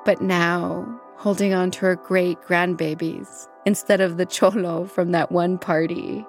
but 0.05 0.21
now 0.21 1.01
holding 1.17 1.53
on 1.53 1.71
to 1.71 1.79
her 1.81 1.95
great 1.95 2.41
grandbabies 2.41 3.47
instead 3.65 4.01
of 4.01 4.17
the 4.17 4.25
cholo 4.25 4.85
from 4.85 5.11
that 5.11 5.31
one 5.31 5.57
party. 5.57 6.25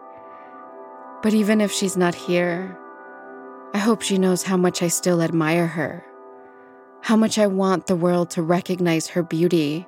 But 1.22 1.34
even 1.34 1.60
if 1.60 1.72
she's 1.72 1.96
not 1.96 2.14
here, 2.14 2.78
I 3.74 3.78
hope 3.78 4.02
she 4.02 4.18
knows 4.18 4.42
how 4.42 4.56
much 4.56 4.82
I 4.82 4.88
still 4.88 5.20
admire 5.20 5.66
her, 5.66 6.04
how 7.02 7.16
much 7.16 7.38
I 7.38 7.46
want 7.46 7.86
the 7.86 7.96
world 7.96 8.30
to 8.30 8.42
recognize 8.42 9.08
her 9.08 9.22
beauty, 9.22 9.86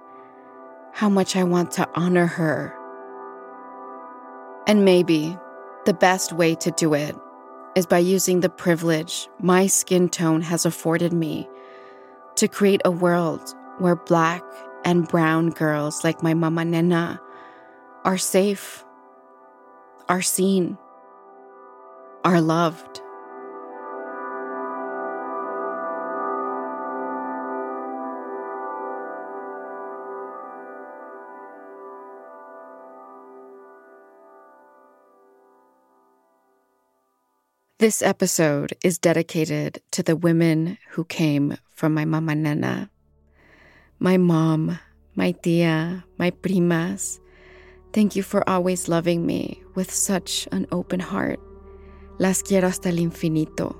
how 0.92 1.08
much 1.08 1.36
I 1.36 1.44
want 1.44 1.70
to 1.72 1.88
honor 1.94 2.26
her 2.26 2.78
and 4.68 4.84
maybe 4.84 5.36
the 5.86 5.94
best 5.94 6.34
way 6.34 6.54
to 6.56 6.70
do 6.72 6.92
it 6.92 7.16
is 7.74 7.86
by 7.86 7.98
using 7.98 8.40
the 8.40 8.50
privilege 8.50 9.28
my 9.40 9.66
skin 9.66 10.10
tone 10.10 10.42
has 10.42 10.66
afforded 10.66 11.12
me 11.12 11.48
to 12.36 12.46
create 12.46 12.82
a 12.84 12.90
world 12.90 13.54
where 13.78 13.96
black 13.96 14.44
and 14.84 15.08
brown 15.08 15.50
girls 15.50 16.04
like 16.04 16.22
my 16.22 16.34
mama 16.34 16.64
Nena 16.64 17.20
are 18.04 18.18
safe, 18.18 18.84
are 20.08 20.22
seen, 20.22 20.78
are 22.24 22.40
loved. 22.40 23.02
This 37.78 38.02
episode 38.02 38.74
is 38.82 38.98
dedicated 38.98 39.80
to 39.92 40.02
the 40.02 40.16
women 40.16 40.78
who 40.90 41.04
came 41.04 41.58
from 41.76 41.94
my 41.94 42.04
mama 42.04 42.34
nena. 42.34 42.90
My 44.00 44.16
mom, 44.16 44.78
my 45.16 45.32
tia, 45.32 46.04
my 46.18 46.30
primas. 46.30 47.18
Thank 47.92 48.14
you 48.14 48.22
for 48.22 48.48
always 48.48 48.88
loving 48.88 49.26
me 49.26 49.60
with 49.74 49.90
such 49.90 50.46
an 50.52 50.68
open 50.70 51.00
heart. 51.00 51.40
Las 52.20 52.42
quiero 52.42 52.68
hasta 52.68 52.90
el 52.90 52.98
infinito. 52.98 53.74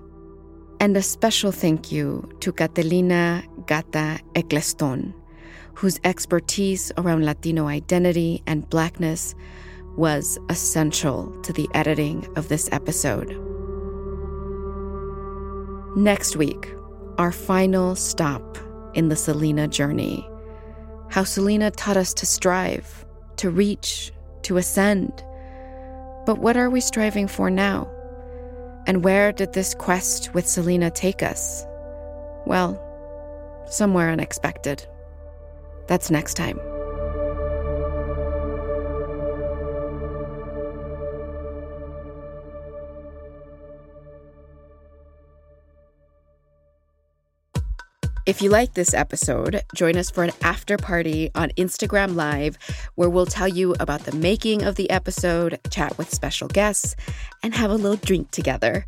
And 0.80 0.96
a 0.96 1.02
special 1.02 1.52
thank 1.52 1.92
you 1.92 2.28
to 2.40 2.52
Catalina 2.52 3.44
Gata 3.66 4.18
Eccleston, 4.34 5.14
whose 5.74 6.00
expertise 6.02 6.90
around 6.96 7.24
Latino 7.24 7.68
identity 7.68 8.42
and 8.48 8.68
blackness 8.68 9.36
was 9.96 10.36
essential 10.48 11.30
to 11.42 11.52
the 11.52 11.68
editing 11.74 12.26
of 12.36 12.48
this 12.48 12.68
episode. 12.72 13.36
Next 15.96 16.34
week, 16.36 16.74
our 17.18 17.30
final 17.32 17.94
stop 17.94 18.58
in 18.98 19.08
the 19.08 19.16
Selena 19.16 19.68
journey. 19.68 20.28
How 21.08 21.22
Selena 21.22 21.70
taught 21.70 21.96
us 21.96 22.12
to 22.14 22.26
strive, 22.26 23.06
to 23.36 23.48
reach, 23.48 24.12
to 24.42 24.56
ascend. 24.56 25.12
But 26.26 26.40
what 26.40 26.56
are 26.56 26.68
we 26.68 26.80
striving 26.80 27.28
for 27.28 27.48
now? 27.48 27.88
And 28.88 29.04
where 29.04 29.30
did 29.30 29.52
this 29.52 29.72
quest 29.72 30.34
with 30.34 30.48
Selena 30.48 30.90
take 30.90 31.22
us? 31.22 31.64
Well, 32.44 32.74
somewhere 33.70 34.10
unexpected. 34.10 34.84
That's 35.86 36.10
next 36.10 36.34
time. 36.34 36.58
If 48.28 48.42
you 48.42 48.50
like 48.50 48.74
this 48.74 48.92
episode, 48.92 49.62
join 49.74 49.96
us 49.96 50.10
for 50.10 50.22
an 50.22 50.32
after 50.42 50.76
party 50.76 51.30
on 51.34 51.48
Instagram 51.56 52.14
Live 52.14 52.58
where 52.94 53.08
we'll 53.08 53.24
tell 53.24 53.48
you 53.48 53.74
about 53.80 54.02
the 54.02 54.14
making 54.14 54.64
of 54.64 54.74
the 54.74 54.90
episode, 54.90 55.58
chat 55.70 55.96
with 55.96 56.12
special 56.12 56.46
guests, 56.46 56.94
and 57.42 57.54
have 57.54 57.70
a 57.70 57.74
little 57.74 57.96
drink 57.96 58.30
together. 58.30 58.84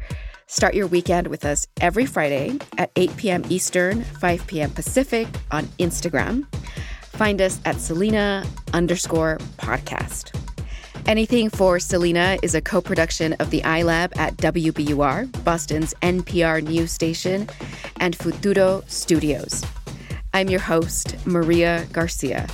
Start 0.47 0.75
your 0.75 0.87
weekend 0.87 1.29
with 1.29 1.47
us 1.47 1.67
every 1.81 2.05
Friday 2.05 2.59
at 2.77 2.91
8 2.97 3.17
p.m. 3.17 3.45
Eastern, 3.49 4.03
5 4.03 4.47
p.m. 4.47 4.73
Pacific 4.73 5.27
on 5.51 5.65
Instagram. 5.79 6.45
Find 7.05 7.41
us 7.41 7.63
at 7.65 7.81
Selena 7.81 8.45
underscore 8.75 9.39
podcast. 9.57 10.39
Anything 11.07 11.49
for 11.51 11.81
Selena 11.81 12.39
is 12.43 12.55
a 12.55 12.61
co 12.61 12.81
production 12.81 13.33
of 13.41 13.51
the 13.51 13.63
iLab 13.63 14.17
at 14.17 14.37
WBUR, 14.37 15.45
Boston's 15.45 15.95
NPR 16.03 16.63
news 16.63 16.93
station, 16.93 17.49
and 18.01 18.17
Futuro 18.17 18.83
Studios. 18.89 19.63
I'm 20.35 20.49
your 20.49 20.61
host, 20.61 21.15
Maria 21.27 21.87
Garcia. 21.93 22.49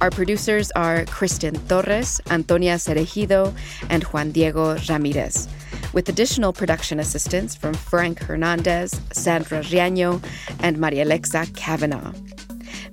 Our 0.00 0.10
producers 0.10 0.70
are 0.72 1.04
Kristen 1.06 1.54
Torres, 1.66 2.20
Antonia 2.30 2.76
Cereijido, 2.76 3.52
and 3.90 4.04
Juan 4.04 4.30
Diego 4.30 4.76
Ramirez, 4.88 5.48
with 5.92 6.08
additional 6.08 6.52
production 6.52 7.00
assistance 7.00 7.56
from 7.56 7.74
Frank 7.74 8.20
Hernandez, 8.20 9.00
Sandra 9.12 9.60
Riaño, 9.60 10.22
and 10.60 10.78
Maria 10.78 11.04
Alexa 11.04 11.46
Kavanaugh. 11.56 12.12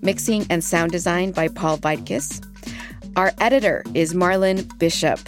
Mixing 0.01 0.47
and 0.49 0.63
sound 0.63 0.91
design 0.91 1.32
by 1.32 1.47
Paul 1.47 1.78
Vaitkis. 1.78 2.41
Our 3.15 3.34
editor 3.39 3.84
is 3.93 4.13
Marlon 4.13 4.65
Bishop. 4.80 5.19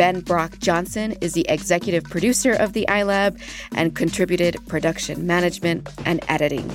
Ben 0.00 0.20
Brock 0.20 0.58
Johnson 0.60 1.12
is 1.20 1.34
the 1.34 1.44
executive 1.50 2.04
producer 2.04 2.54
of 2.54 2.72
the 2.72 2.86
iLab 2.88 3.38
and 3.74 3.94
contributed 3.94 4.56
production 4.66 5.26
management 5.26 5.86
and 6.06 6.24
editing. 6.26 6.72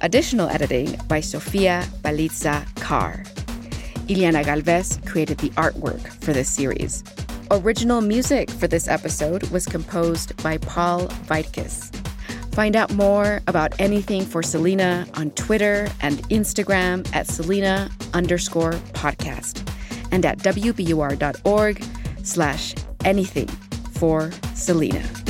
Additional 0.00 0.48
editing 0.48 0.96
by 1.08 1.18
Sofia 1.18 1.84
Balitza 2.02 2.64
Carr. 2.76 3.24
Iliana 4.06 4.44
Galvez 4.44 5.00
created 5.06 5.38
the 5.38 5.50
artwork 5.50 6.06
for 6.22 6.32
this 6.32 6.48
series. 6.48 7.02
Original 7.50 8.00
music 8.00 8.48
for 8.48 8.68
this 8.68 8.86
episode 8.86 9.42
was 9.50 9.66
composed 9.66 10.40
by 10.40 10.56
Paul 10.58 11.08
Vaitkis. 11.26 11.92
Find 12.54 12.76
out 12.76 12.94
more 12.94 13.40
about 13.48 13.74
anything 13.80 14.24
for 14.24 14.40
Selena 14.40 15.04
on 15.14 15.32
Twitter 15.32 15.88
and 16.00 16.18
Instagram 16.28 17.12
at 17.12 17.26
Selena 17.26 17.90
underscore 18.14 18.74
podcast 18.94 19.68
and 20.12 20.24
at 20.24 20.38
wbur.org 20.38 21.84
slash 22.22 22.74
anything 23.04 23.48
for 23.92 24.30
Selena. 24.54 25.21